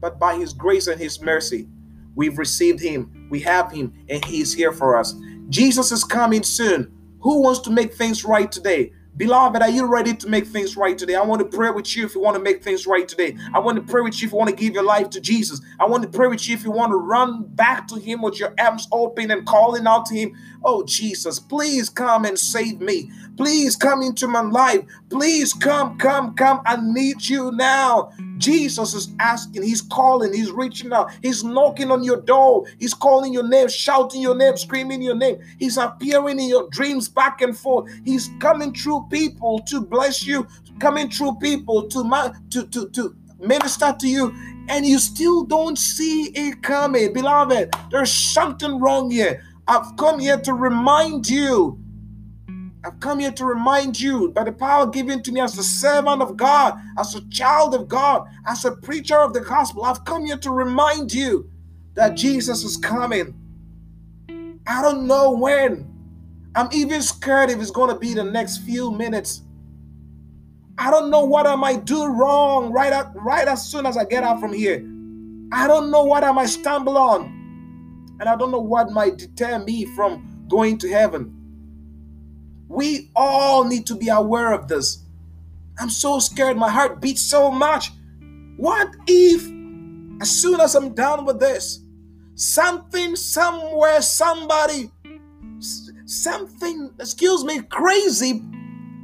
But 0.00 0.18
by 0.20 0.36
his 0.36 0.52
grace 0.52 0.86
and 0.86 1.00
his 1.00 1.20
mercy, 1.20 1.68
we've 2.14 2.38
received 2.38 2.80
him, 2.80 3.26
we 3.30 3.40
have 3.40 3.72
him, 3.72 3.92
and 4.08 4.24
he 4.24 4.40
is 4.40 4.52
here 4.52 4.72
for 4.72 4.96
us. 4.96 5.14
Jesus 5.48 5.92
is 5.92 6.04
coming 6.04 6.42
soon. 6.42 6.92
Who 7.20 7.42
wants 7.42 7.60
to 7.60 7.70
make 7.70 7.94
things 7.94 8.24
right 8.24 8.50
today? 8.50 8.92
Beloved, 9.16 9.62
are 9.62 9.70
you 9.70 9.86
ready 9.86 10.14
to 10.14 10.28
make 10.28 10.46
things 10.46 10.76
right 10.76 10.98
today? 10.98 11.14
I 11.14 11.22
want 11.22 11.40
to 11.40 11.56
pray 11.56 11.70
with 11.70 11.96
you 11.96 12.04
if 12.04 12.14
you 12.14 12.20
want 12.20 12.36
to 12.36 12.42
make 12.42 12.62
things 12.62 12.86
right 12.86 13.08
today. 13.08 13.34
I 13.54 13.58
want 13.60 13.76
to 13.76 13.92
pray 13.92 14.02
with 14.02 14.20
you 14.20 14.26
if 14.26 14.32
you 14.32 14.36
want 14.36 14.50
to 14.50 14.56
give 14.56 14.74
your 14.74 14.82
life 14.82 15.08
to 15.10 15.22
Jesus. 15.22 15.62
I 15.80 15.86
want 15.86 16.02
to 16.02 16.08
pray 16.10 16.28
with 16.28 16.46
you 16.46 16.54
if 16.54 16.64
you 16.64 16.70
want 16.70 16.92
to 16.92 16.96
run 16.96 17.44
back 17.44 17.88
to 17.88 17.96
Him 17.96 18.20
with 18.20 18.38
your 18.38 18.52
arms 18.60 18.86
open 18.92 19.30
and 19.30 19.46
calling 19.46 19.86
out 19.86 20.04
to 20.06 20.14
Him. 20.14 20.36
Oh, 20.62 20.84
Jesus, 20.84 21.38
please 21.38 21.88
come 21.88 22.26
and 22.26 22.38
save 22.38 22.80
me. 22.82 23.10
Please 23.38 23.74
come 23.74 24.02
into 24.02 24.26
my 24.26 24.42
life. 24.42 24.84
Please 25.08 25.54
come, 25.54 25.96
come, 25.96 26.34
come. 26.34 26.60
I 26.66 26.76
need 26.80 27.26
you 27.26 27.52
now. 27.52 28.12
Jesus 28.38 28.92
is 28.94 29.14
asking, 29.18 29.62
He's 29.62 29.82
calling, 29.82 30.32
He's 30.32 30.50
reaching 30.50 30.92
out, 30.92 31.10
He's 31.22 31.42
knocking 31.42 31.90
on 31.90 32.02
your 32.02 32.20
door, 32.20 32.66
He's 32.78 32.94
calling 32.94 33.32
your 33.32 33.48
name, 33.48 33.68
shouting 33.68 34.20
your 34.20 34.34
name, 34.34 34.56
screaming 34.56 35.02
your 35.02 35.14
name. 35.14 35.38
He's 35.58 35.76
appearing 35.76 36.40
in 36.40 36.48
your 36.48 36.68
dreams 36.68 37.08
back 37.08 37.40
and 37.40 37.56
forth. 37.56 37.90
He's 38.04 38.30
coming 38.40 38.74
through 38.74 39.05
people 39.10 39.60
to 39.60 39.80
bless 39.80 40.26
you, 40.26 40.46
coming 40.78 41.10
through 41.10 41.36
people 41.36 41.88
to, 41.88 42.32
to, 42.50 42.66
to, 42.66 42.88
to 42.90 43.16
minister 43.40 43.94
to 43.98 44.08
you, 44.08 44.34
and 44.68 44.84
you 44.86 44.98
still 44.98 45.44
don't 45.44 45.78
see 45.78 46.24
it 46.34 46.62
coming. 46.62 47.12
Beloved, 47.12 47.70
there's 47.90 48.12
something 48.12 48.80
wrong 48.80 49.10
here. 49.10 49.42
I've 49.68 49.96
come 49.96 50.20
here 50.20 50.38
to 50.40 50.54
remind 50.54 51.28
you 51.28 51.78
I've 52.86 53.00
come 53.00 53.18
here 53.18 53.32
to 53.32 53.44
remind 53.44 53.98
you 54.00 54.30
by 54.30 54.44
the 54.44 54.52
power 54.52 54.86
given 54.86 55.20
to 55.24 55.32
me 55.32 55.40
as 55.40 55.58
a 55.58 55.64
servant 55.64 56.22
of 56.22 56.36
God, 56.36 56.80
as 56.96 57.16
a 57.16 57.28
child 57.30 57.74
of 57.74 57.88
God, 57.88 58.28
as 58.46 58.64
a 58.64 58.76
preacher 58.76 59.18
of 59.18 59.32
the 59.34 59.40
gospel. 59.40 59.84
I've 59.84 60.04
come 60.04 60.24
here 60.24 60.36
to 60.36 60.52
remind 60.52 61.12
you 61.12 61.50
that 61.94 62.16
Jesus 62.16 62.62
is 62.62 62.76
coming. 62.76 63.34
I 64.68 64.82
don't 64.82 65.08
know 65.08 65.32
when. 65.32 65.95
I'm 66.56 66.68
even 66.72 67.02
scared 67.02 67.50
if 67.50 67.60
it's 67.60 67.70
going 67.70 67.90
to 67.90 67.98
be 67.98 68.14
the 68.14 68.24
next 68.24 68.58
few 68.58 68.90
minutes. 68.90 69.42
I 70.78 70.90
don't 70.90 71.10
know 71.10 71.24
what 71.24 71.46
I 71.46 71.54
might 71.54 71.84
do 71.84 72.06
wrong 72.06 72.72
right, 72.72 72.92
at, 72.92 73.12
right 73.14 73.46
as 73.46 73.70
soon 73.70 73.84
as 73.84 73.98
I 73.98 74.04
get 74.06 74.24
out 74.24 74.40
from 74.40 74.54
here. 74.54 74.76
I 75.52 75.66
don't 75.66 75.90
know 75.90 76.04
what 76.04 76.24
I 76.24 76.32
might 76.32 76.46
stumble 76.48 76.96
on. 76.96 78.16
And 78.18 78.28
I 78.28 78.36
don't 78.36 78.50
know 78.50 78.60
what 78.60 78.90
might 78.90 79.18
deter 79.18 79.58
me 79.58 79.84
from 79.84 80.46
going 80.48 80.78
to 80.78 80.88
heaven. 80.88 81.34
We 82.68 83.10
all 83.14 83.64
need 83.64 83.86
to 83.86 83.94
be 83.94 84.08
aware 84.08 84.54
of 84.54 84.66
this. 84.66 85.04
I'm 85.78 85.90
so 85.90 86.18
scared. 86.20 86.56
My 86.56 86.70
heart 86.70 87.02
beats 87.02 87.20
so 87.20 87.50
much. 87.50 87.90
What 88.56 88.88
if, 89.06 89.42
as 90.22 90.30
soon 90.30 90.60
as 90.60 90.74
I'm 90.74 90.94
done 90.94 91.26
with 91.26 91.38
this, 91.38 91.80
something, 92.34 93.14
somewhere, 93.14 94.00
somebody, 94.00 94.90
something, 96.06 96.92
excuse 96.98 97.44
me, 97.44 97.60
crazy 97.62 98.42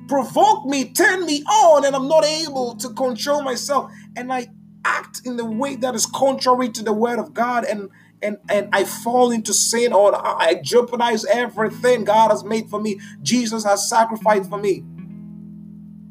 provoke 0.08 0.66
me, 0.66 0.92
turn 0.92 1.24
me 1.24 1.42
on, 1.44 1.86
and 1.86 1.96
I'm 1.96 2.06
not 2.06 2.24
able 2.24 2.76
to 2.76 2.90
control 2.90 3.42
myself, 3.42 3.90
and 4.14 4.32
I 4.32 4.48
act 4.84 5.22
in 5.24 5.36
the 5.36 5.44
way 5.44 5.76
that 5.76 5.94
is 5.94 6.04
contrary 6.04 6.68
to 6.70 6.82
the 6.82 6.92
word 6.92 7.18
of 7.18 7.32
God, 7.32 7.64
and 7.64 7.88
and 8.20 8.36
and 8.50 8.68
I 8.72 8.84
fall 8.84 9.30
into 9.30 9.54
sin 9.54 9.92
or 9.92 10.14
I 10.14 10.60
jeopardize 10.62 11.24
everything 11.24 12.04
God 12.04 12.30
has 12.30 12.44
made 12.44 12.68
for 12.68 12.80
me, 12.80 13.00
Jesus 13.22 13.64
has 13.64 13.88
sacrificed 13.88 14.50
for 14.50 14.58
me. 14.58 14.84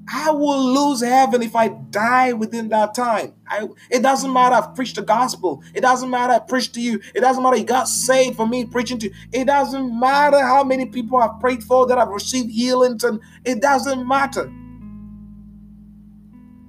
I 0.08 0.32
will 0.32 0.74
lose 0.74 1.02
heaven 1.02 1.42
if 1.42 1.56
I 1.56 1.70
die 1.70 2.34
within 2.34 2.70
that 2.70 2.94
time. 2.96 3.34
I, 3.48 3.68
it 3.90 4.02
doesn't 4.02 4.32
matter 4.32 4.56
I've 4.56 4.76
preached 4.76 4.96
the 4.96 5.04
gospel. 5.04 5.64
It 5.74 5.82
doesn't 5.82 6.10
matter 6.10 6.34
I 6.34 6.40
preached 6.40 6.74
to 6.76 6.82
you. 6.82 7.00
It 7.14 7.22
doesn't 7.22 7.42
matter 7.42 7.58
you 7.58 7.64
got 7.64 7.88
saved 7.88 8.36
for 8.36 8.48
me 8.48 8.66
preaching 8.66 8.98
to 9.00 9.08
you. 9.08 9.14
It 9.32 9.46
doesn't 9.46 10.00
matter 10.00 10.40
how 10.40 10.64
many 10.64 10.86
people 10.86 11.20
I've 11.20 11.40
prayed 11.40 11.64
for 11.64 11.86
that 11.88 11.98
I've 11.98 12.10
received 12.10 12.52
healings. 12.52 13.04
And 13.04 13.22
it 13.46 13.62
doesn't 13.62 14.08
matter. 14.08 14.52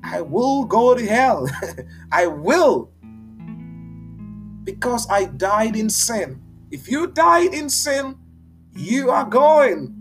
I 0.05 0.21
will 0.21 0.65
go 0.65 0.95
to 0.95 1.07
hell. 1.07 1.49
I 2.13 2.27
will 2.27 2.91
because 4.65 5.09
I 5.11 5.25
died 5.25 5.77
in 5.77 5.91
sin. 5.91 6.41
If 6.71 6.89
you 6.89 7.07
died 7.07 7.55
in 7.55 7.69
sin, 7.69 8.17
you 8.75 9.11
are 9.11 9.25
going. 9.25 9.99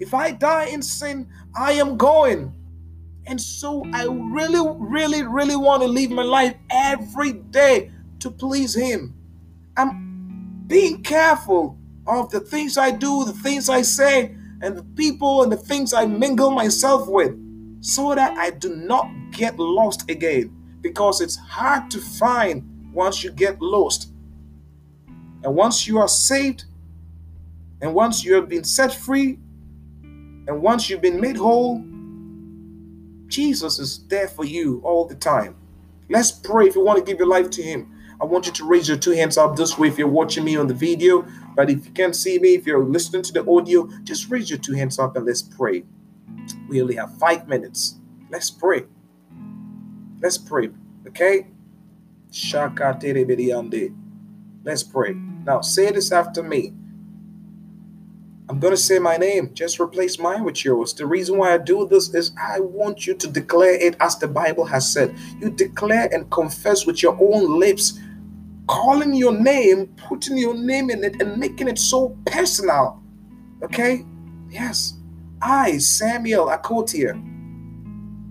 If 0.00 0.14
I 0.14 0.32
die 0.32 0.66
in 0.66 0.82
sin, 0.82 1.28
I 1.54 1.72
am 1.72 1.96
going. 1.96 2.54
And 3.26 3.40
so 3.40 3.84
I 3.92 4.04
really, 4.04 4.60
really, 4.78 5.22
really 5.22 5.56
want 5.56 5.82
to 5.82 5.88
live 5.88 6.10
my 6.10 6.22
life 6.22 6.54
every 6.70 7.32
day 7.32 7.92
to 8.20 8.30
please 8.30 8.74
Him. 8.74 9.14
I'm 9.76 10.64
being 10.66 11.02
careful 11.02 11.78
of 12.06 12.30
the 12.30 12.40
things 12.40 12.76
I 12.78 12.90
do, 12.90 13.24
the 13.24 13.32
things 13.32 13.68
I 13.68 13.82
say, 13.82 14.34
and 14.60 14.76
the 14.76 14.82
people 14.96 15.42
and 15.42 15.52
the 15.52 15.56
things 15.56 15.92
I 15.92 16.06
mingle 16.06 16.50
myself 16.50 17.08
with 17.08 17.36
so 17.80 18.14
that 18.14 18.36
I 18.38 18.50
do 18.50 18.74
not 18.74 19.08
get 19.32 19.58
lost 19.58 20.08
again 20.10 20.56
because 20.80 21.20
it's 21.20 21.36
hard 21.36 21.90
to 21.90 22.00
find 22.00 22.92
once 22.92 23.22
you 23.22 23.30
get 23.30 23.60
lost. 23.60 24.12
And 25.44 25.54
once 25.54 25.86
you 25.86 25.98
are 25.98 26.08
saved, 26.08 26.64
and 27.80 27.94
once 27.94 28.24
you 28.24 28.34
have 28.34 28.48
been 28.48 28.62
set 28.62 28.94
free, 28.94 29.38
and 30.46 30.62
once 30.62 30.90
you've 30.90 31.00
been 31.00 31.20
made 31.20 31.36
whole, 31.36 31.82
Jesus 33.28 33.78
is 33.78 34.04
there 34.08 34.28
for 34.28 34.44
you 34.44 34.80
all 34.84 35.06
the 35.06 35.14
time. 35.14 35.56
Let's 36.08 36.30
pray 36.30 36.66
if 36.66 36.74
you 36.74 36.84
want 36.84 36.98
to 36.98 37.04
give 37.04 37.18
your 37.18 37.28
life 37.28 37.50
to 37.50 37.62
Him. 37.62 37.90
I 38.20 38.24
want 38.24 38.46
you 38.46 38.52
to 38.52 38.64
raise 38.64 38.86
your 38.86 38.98
two 38.98 39.12
hands 39.12 39.38
up 39.38 39.56
this 39.56 39.78
way 39.78 39.88
if 39.88 39.98
you're 39.98 40.06
watching 40.08 40.44
me 40.44 40.56
on 40.56 40.66
the 40.66 40.74
video. 40.74 41.26
But 41.56 41.70
if 41.70 41.86
you 41.86 41.92
can't 41.92 42.14
see 42.14 42.38
me, 42.38 42.54
if 42.54 42.66
you're 42.66 42.84
listening 42.84 43.22
to 43.22 43.32
the 43.32 43.50
audio, 43.50 43.88
just 44.04 44.30
raise 44.30 44.50
your 44.50 44.58
two 44.58 44.74
hands 44.74 44.98
up 44.98 45.16
and 45.16 45.26
let's 45.26 45.42
pray. 45.42 45.84
We 46.68 46.82
only 46.82 46.96
have 46.96 47.16
five 47.18 47.48
minutes. 47.48 47.96
Let's 48.30 48.50
pray. 48.50 48.84
Let's 50.20 50.38
pray. 50.38 50.70
Okay? 51.08 51.48
Let's 54.64 54.82
pray. 54.82 55.14
Now 55.44 55.60
say 55.60 55.90
this 55.90 56.12
after 56.12 56.42
me. 56.42 56.74
I'm 58.48 58.58
going 58.58 58.72
to 58.72 58.76
say 58.76 58.98
my 58.98 59.16
name. 59.16 59.54
Just 59.54 59.80
replace 59.80 60.18
mine 60.18 60.44
with 60.44 60.64
yours. 60.64 60.92
The 60.94 61.06
reason 61.06 61.38
why 61.38 61.54
I 61.54 61.58
do 61.58 61.86
this 61.86 62.12
is 62.14 62.32
I 62.40 62.60
want 62.60 63.06
you 63.06 63.14
to 63.14 63.28
declare 63.28 63.74
it 63.74 63.96
as 64.00 64.18
the 64.18 64.28
Bible 64.28 64.64
has 64.64 64.92
said. 64.92 65.16
You 65.40 65.50
declare 65.50 66.08
and 66.12 66.30
confess 66.30 66.84
with 66.84 67.02
your 67.02 67.16
own 67.20 67.58
lips, 67.58 67.98
calling 68.66 69.14
your 69.14 69.32
name, 69.32 69.88
putting 69.96 70.36
your 70.36 70.54
name 70.54 70.90
in 70.90 71.04
it, 71.04 71.22
and 71.22 71.38
making 71.38 71.68
it 71.68 71.78
so 71.78 72.18
personal. 72.26 73.02
Okay? 73.62 74.04
Yes. 74.50 74.94
I, 75.40 75.78
Samuel 75.78 76.46
Akotia, 76.46 77.14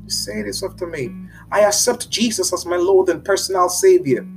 say 0.08 0.44
this 0.44 0.62
after 0.62 0.88
me. 0.88 1.10
I 1.52 1.62
accept 1.62 2.10
Jesus 2.10 2.54
as 2.54 2.66
my 2.66 2.78
Lord 2.78 3.10
and 3.10 3.24
personal 3.24 3.70
Savior. 3.70 4.28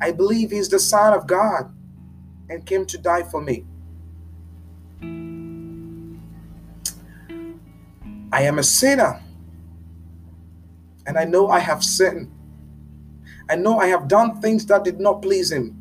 I 0.00 0.12
believe 0.12 0.50
He's 0.50 0.68
the 0.68 0.78
Son 0.78 1.12
of 1.12 1.26
God 1.26 1.72
and 2.48 2.64
came 2.66 2.86
to 2.86 2.98
die 2.98 3.22
for 3.24 3.40
me. 3.40 3.66
I 8.34 8.42
am 8.42 8.58
a 8.58 8.64
sinner 8.64 9.22
and 11.06 11.16
I 11.16 11.24
know 11.24 11.48
I 11.48 11.60
have 11.60 11.84
sinned. 11.84 12.28
I 13.48 13.54
know 13.54 13.78
I 13.78 13.86
have 13.86 14.08
done 14.08 14.40
things 14.40 14.66
that 14.66 14.82
did 14.82 14.98
not 14.98 15.22
please 15.22 15.52
Him. 15.52 15.76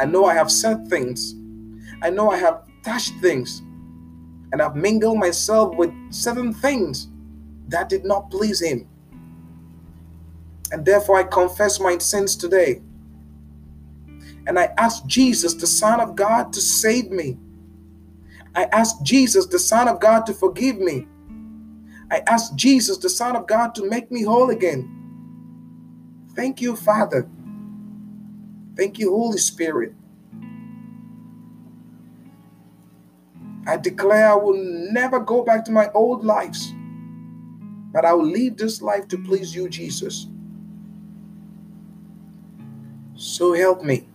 I 0.00 0.06
know 0.06 0.24
I 0.24 0.32
have 0.32 0.50
said 0.50 0.88
things. 0.88 1.34
I 2.00 2.08
know 2.08 2.30
I 2.30 2.38
have 2.38 2.62
touched 2.82 3.12
things 3.20 3.60
and 4.52 4.62
I've 4.62 4.74
mingled 4.74 5.18
myself 5.18 5.76
with 5.76 5.92
certain 6.10 6.54
things 6.54 7.08
that 7.68 7.90
did 7.90 8.06
not 8.06 8.30
please 8.30 8.60
him. 8.62 8.88
And 10.72 10.86
therefore, 10.86 11.18
I 11.18 11.24
confess 11.24 11.78
my 11.80 11.98
sins 11.98 12.34
today. 12.34 12.80
And 14.46 14.58
I 14.58 14.72
ask 14.78 15.04
Jesus, 15.06 15.52
the 15.54 15.66
Son 15.66 16.00
of 16.00 16.16
God, 16.16 16.52
to 16.54 16.60
save 16.60 17.10
me. 17.10 17.36
I 18.54 18.64
ask 18.72 19.02
Jesus, 19.02 19.46
the 19.46 19.58
Son 19.58 19.86
of 19.86 20.00
God, 20.00 20.26
to 20.26 20.32
forgive 20.32 20.78
me. 20.78 21.06
I 22.10 22.22
ask 22.26 22.54
Jesus, 22.54 22.98
the 22.98 23.08
Son 23.10 23.36
of 23.36 23.46
God, 23.46 23.74
to 23.76 23.88
make 23.88 24.10
me 24.10 24.22
whole 24.22 24.50
again. 24.50 25.06
Thank 26.34 26.60
you, 26.60 26.76
Father. 26.76 27.28
Thank 28.76 28.98
you, 28.98 29.10
Holy 29.10 29.38
Spirit. 29.38 29.94
I 33.66 33.76
declare 33.76 34.30
I 34.32 34.34
will 34.34 34.56
never 34.92 35.20
go 35.20 35.44
back 35.44 35.64
to 35.66 35.72
my 35.72 35.90
old 35.92 36.24
lives, 36.24 36.72
but 37.92 38.04
I 38.04 38.12
will 38.12 38.26
lead 38.26 38.58
this 38.58 38.82
life 38.82 39.06
to 39.08 39.18
please 39.18 39.54
you, 39.54 39.68
Jesus. 39.68 40.26
So 43.14 43.52
help 43.52 43.82
me. 43.82 44.08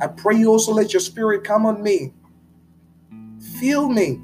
I 0.00 0.08
pray 0.08 0.36
you 0.36 0.48
also 0.50 0.72
let 0.72 0.92
your 0.92 1.00
spirit 1.00 1.44
come 1.44 1.66
on 1.66 1.82
me. 1.82 2.12
Fill 3.60 3.88
me. 3.88 4.20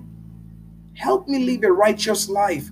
Help 0.96 1.28
me 1.28 1.44
live 1.44 1.62
a 1.64 1.72
righteous 1.72 2.28
life 2.28 2.70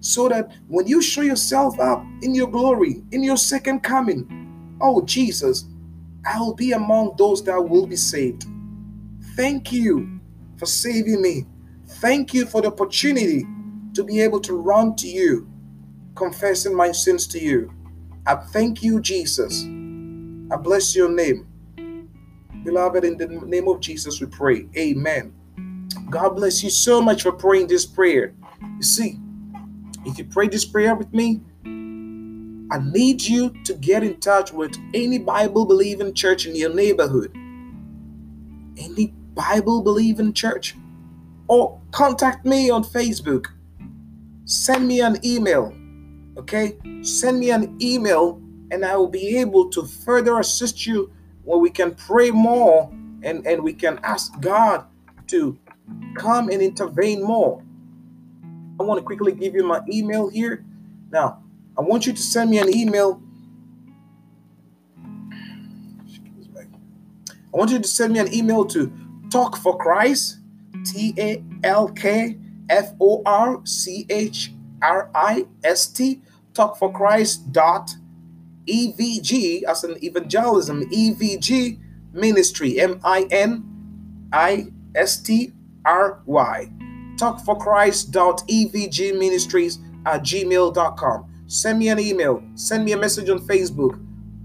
so 0.00 0.28
that 0.28 0.52
when 0.68 0.86
you 0.86 1.02
show 1.02 1.22
yourself 1.22 1.78
up 1.80 2.04
in 2.22 2.34
your 2.34 2.48
glory, 2.48 3.02
in 3.10 3.22
your 3.22 3.36
second 3.36 3.80
coming, 3.80 4.78
oh 4.80 5.02
Jesus, 5.02 5.64
I 6.24 6.38
will 6.40 6.54
be 6.54 6.72
among 6.72 7.14
those 7.18 7.42
that 7.44 7.60
will 7.60 7.86
be 7.86 7.96
saved. 7.96 8.44
Thank 9.34 9.72
you 9.72 10.20
for 10.58 10.66
saving 10.66 11.20
me. 11.20 11.46
Thank 11.86 12.32
you 12.34 12.46
for 12.46 12.62
the 12.62 12.68
opportunity 12.68 13.46
to 13.94 14.04
be 14.04 14.20
able 14.20 14.40
to 14.40 14.54
run 14.54 14.94
to 14.96 15.08
you, 15.08 15.48
confessing 16.14 16.74
my 16.74 16.92
sins 16.92 17.26
to 17.28 17.40
you. 17.40 17.72
I 18.26 18.36
thank 18.36 18.82
you, 18.82 19.00
Jesus. 19.00 19.64
I 20.50 20.56
bless 20.56 20.94
your 20.94 21.08
name. 21.08 21.46
Beloved, 22.64 23.04
in 23.04 23.16
the 23.16 23.26
name 23.26 23.68
of 23.68 23.80
Jesus, 23.80 24.20
we 24.20 24.26
pray. 24.26 24.68
Amen. 24.76 25.32
God 26.10 26.30
bless 26.36 26.62
you 26.62 26.70
so 26.70 27.02
much 27.02 27.22
for 27.22 27.32
praying 27.32 27.66
this 27.66 27.84
prayer. 27.84 28.32
You 28.76 28.82
see, 28.82 29.18
if 30.04 30.18
you 30.18 30.24
pray 30.24 30.48
this 30.48 30.64
prayer 30.64 30.94
with 30.94 31.12
me, 31.12 31.40
I 32.70 32.78
need 32.78 33.22
you 33.22 33.50
to 33.64 33.74
get 33.74 34.02
in 34.02 34.18
touch 34.20 34.52
with 34.52 34.76
any 34.94 35.18
Bible 35.18 35.66
believing 35.66 36.14
church 36.14 36.46
in 36.46 36.54
your 36.54 36.72
neighborhood. 36.72 37.32
Any 38.76 39.14
Bible 39.34 39.82
believing 39.82 40.32
church 40.32 40.76
or 41.48 41.80
contact 41.90 42.44
me 42.44 42.70
on 42.70 42.84
Facebook. 42.84 43.46
Send 44.44 44.86
me 44.86 45.00
an 45.00 45.18
email. 45.24 45.72
Okay? 46.36 46.76
Send 47.02 47.40
me 47.40 47.50
an 47.50 47.76
email 47.80 48.40
and 48.70 48.84
I 48.84 48.96
will 48.96 49.08
be 49.08 49.38
able 49.38 49.68
to 49.70 49.84
further 49.84 50.38
assist 50.38 50.86
you 50.86 51.10
where 51.44 51.58
we 51.58 51.70
can 51.70 51.94
pray 51.94 52.30
more 52.30 52.90
and, 53.22 53.46
and 53.46 53.62
we 53.62 53.72
can 53.72 54.00
ask 54.02 54.38
God 54.40 54.84
to 55.28 55.58
come 56.16 56.48
and 56.48 56.60
intervene 56.62 57.22
more. 57.22 57.62
I 58.78 58.82
want 58.82 58.98
to 58.98 59.04
quickly 59.04 59.32
give 59.32 59.54
you 59.54 59.64
my 59.64 59.80
email 59.90 60.28
here. 60.28 60.64
Now, 61.10 61.42
I 61.78 61.82
want 61.82 62.06
you 62.06 62.12
to 62.12 62.22
send 62.22 62.50
me 62.50 62.58
an 62.58 62.74
email. 62.74 63.22
I 66.56 67.58
want 67.58 67.70
you 67.70 67.78
to 67.78 67.88
send 67.88 68.12
me 68.12 68.18
an 68.18 68.32
email 68.34 68.64
to 68.66 68.92
Talk 69.30 69.56
for 69.56 69.76
Christ, 69.76 70.38
T 70.84 71.14
A 71.18 71.42
L 71.64 71.88
K 71.88 72.38
F 72.68 72.92
O 73.00 73.22
R 73.24 73.60
C 73.64 74.06
H 74.08 74.52
R 74.82 75.10
I 75.14 75.46
S 75.64 75.86
T, 75.86 76.22
Talk 76.54 76.78
for 76.78 76.92
Christ 76.92 77.52
dot 77.52 77.90
EVG 78.66 79.62
as 79.62 79.84
an 79.84 79.96
evangelism, 80.02 80.88
EVG 80.90 81.78
ministry, 82.12 82.78
M 82.78 83.00
I 83.02 83.26
N 83.30 83.64
I 84.32 84.68
S 84.94 85.20
T 85.22 85.52
R 85.86 86.20
Y. 86.26 86.70
Talk 87.16 87.40
for 87.44 87.56
Christ 87.56 88.12
ministries 88.12 89.78
at 90.04 90.22
gmail.com. 90.22 91.32
Send 91.46 91.78
me 91.78 91.88
an 91.88 91.98
email, 91.98 92.42
send 92.54 92.84
me 92.84 92.92
a 92.92 92.96
message 92.96 93.30
on 93.30 93.38
Facebook. 93.38 94.02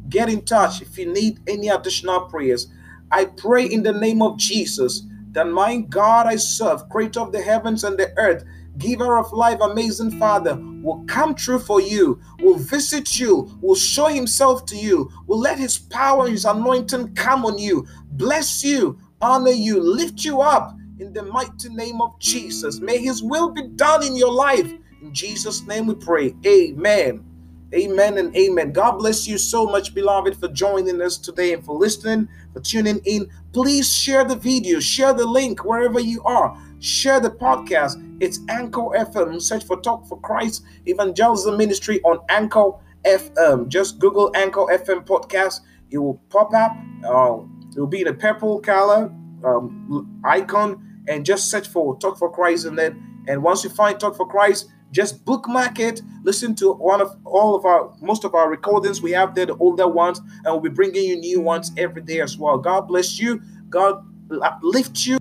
Get 0.10 0.30
in 0.30 0.46
touch 0.46 0.82
if 0.82 0.98
you 0.98 1.12
need 1.12 1.40
any 1.48 1.70
additional 1.70 2.22
prayers. 2.22 2.68
I 3.12 3.26
pray 3.26 3.66
in 3.66 3.84
the 3.84 3.92
name 3.92 4.22
of 4.22 4.38
Jesus 4.38 5.04
that 5.32 5.48
my 5.48 5.78
God 5.78 6.28
I 6.28 6.36
serve, 6.36 6.88
creator 6.90 7.22
of 7.22 7.32
the 7.32 7.42
heavens 7.42 7.84
and 7.84 7.98
the 7.98 8.14
earth, 8.18 8.44
giver 8.78 9.18
of 9.18 9.34
life, 9.34 9.60
amazing 9.62 10.12
Father, 10.20 10.56
will 10.84 11.04
come 11.08 11.34
true 11.34 11.60
for 11.60 11.82
you, 11.82 12.22
will 12.40 12.58
visit 12.58 13.20
you, 13.20 13.50
will 13.62 13.76
show 13.76 14.08
himself 14.08 14.66
to 14.68 14.78
you, 14.78 15.10
will 15.28 15.40
let 15.40 15.58
his 15.58 15.78
power, 15.78 16.28
his 16.28 16.46
anointing 16.46 17.16
come 17.16 17.46
on 17.46 17.58
you, 17.58 17.86
bless 18.12 18.64
you, 18.64 18.98
honor 19.22 19.52
you, 19.52 19.82
lift 19.82 20.24
you 20.24 20.42
up 20.42 20.76
in 21.02 21.12
the 21.14 21.24
mighty 21.24 21.68
name 21.70 22.00
of 22.00 22.18
Jesus. 22.20 22.80
May 22.80 23.00
his 23.00 23.24
will 23.24 23.50
be 23.50 23.64
done 23.70 24.04
in 24.06 24.16
your 24.16 24.32
life. 24.32 24.72
In 25.02 25.12
Jesus' 25.14 25.66
name 25.66 25.88
we 25.88 25.96
pray. 25.96 26.36
Amen. 26.46 27.26
Amen 27.74 28.18
and 28.20 28.36
amen. 28.36 28.72
God 28.72 29.00
bless 29.00 29.28
you 29.28 29.40
so 29.40 29.66
much, 29.66 29.96
beloved, 29.96 30.38
for 30.38 30.48
joining 30.50 31.02
us 31.02 31.18
today 31.18 31.54
and 31.54 31.66
for 31.66 31.76
listening, 31.76 32.28
for 32.54 32.60
tuning 32.60 33.00
in. 33.06 33.28
Please 33.52 33.92
share 33.92 34.24
the 34.24 34.36
video, 34.36 34.80
share 34.80 35.14
the 35.14 35.26
link 35.26 35.66
wherever 35.66 36.00
you 36.00 36.22
are. 36.24 36.56
Share 36.80 37.20
the 37.20 37.32
podcast. 37.32 37.96
It's 38.20 38.40
Anchor 38.50 38.90
FM. 38.96 39.42
Search 39.42 39.66
for 39.66 39.82
Talk 39.82 40.06
for 40.06 40.20
Christ 40.20 40.64
Evangelism 40.86 41.58
Ministry 41.58 42.00
on 42.04 42.20
Anchor 42.30 42.74
FM. 43.06 43.70
Just 43.70 43.98
Google 43.98 44.32
Anchor 44.36 44.66
FM 44.68 45.06
podcast. 45.06 45.62
It 45.90 45.98
will 45.98 46.22
pop 46.30 46.54
up. 46.54 46.74
Uh, 47.04 47.40
it 47.76 47.80
will 47.80 47.88
be 47.88 48.04
the 48.04 48.14
purple 48.14 48.60
color 48.60 49.12
um, 49.44 50.22
icon, 50.24 50.91
and 51.08 51.26
just 51.26 51.50
search 51.50 51.68
for 51.68 51.98
Talk 51.98 52.18
for 52.18 52.32
Christ, 52.32 52.66
and 52.66 52.78
then 52.78 53.24
and 53.28 53.44
once 53.44 53.64
you 53.64 53.70
find 53.70 54.00
Talk 54.00 54.16
for 54.16 54.28
Christ, 54.28 54.68
just 54.92 55.24
bookmark 55.26 55.80
it. 55.80 56.02
Listen 56.24 56.54
to 56.56 56.74
one 56.74 57.02
of 57.02 57.16
all 57.26 57.56
of 57.56 57.66
our 57.66 57.94
most 58.02 58.24
of 58.24 58.36
our 58.36 58.50
recordings 58.50 59.02
we 59.02 59.12
have 59.12 59.36
there, 59.36 59.46
the 59.46 59.56
older 59.58 59.88
ones, 59.88 60.20
and 60.20 60.46
we'll 60.46 60.60
be 60.60 60.70
bringing 60.70 61.04
you 61.04 61.16
new 61.18 61.42
ones 61.42 61.72
every 61.78 62.02
day 62.02 62.22
as 62.22 62.38
well. 62.38 62.58
God 62.58 62.88
bless 62.88 63.20
you. 63.20 63.42
God 63.70 64.06
uplift 64.42 65.06
you. 65.06 65.21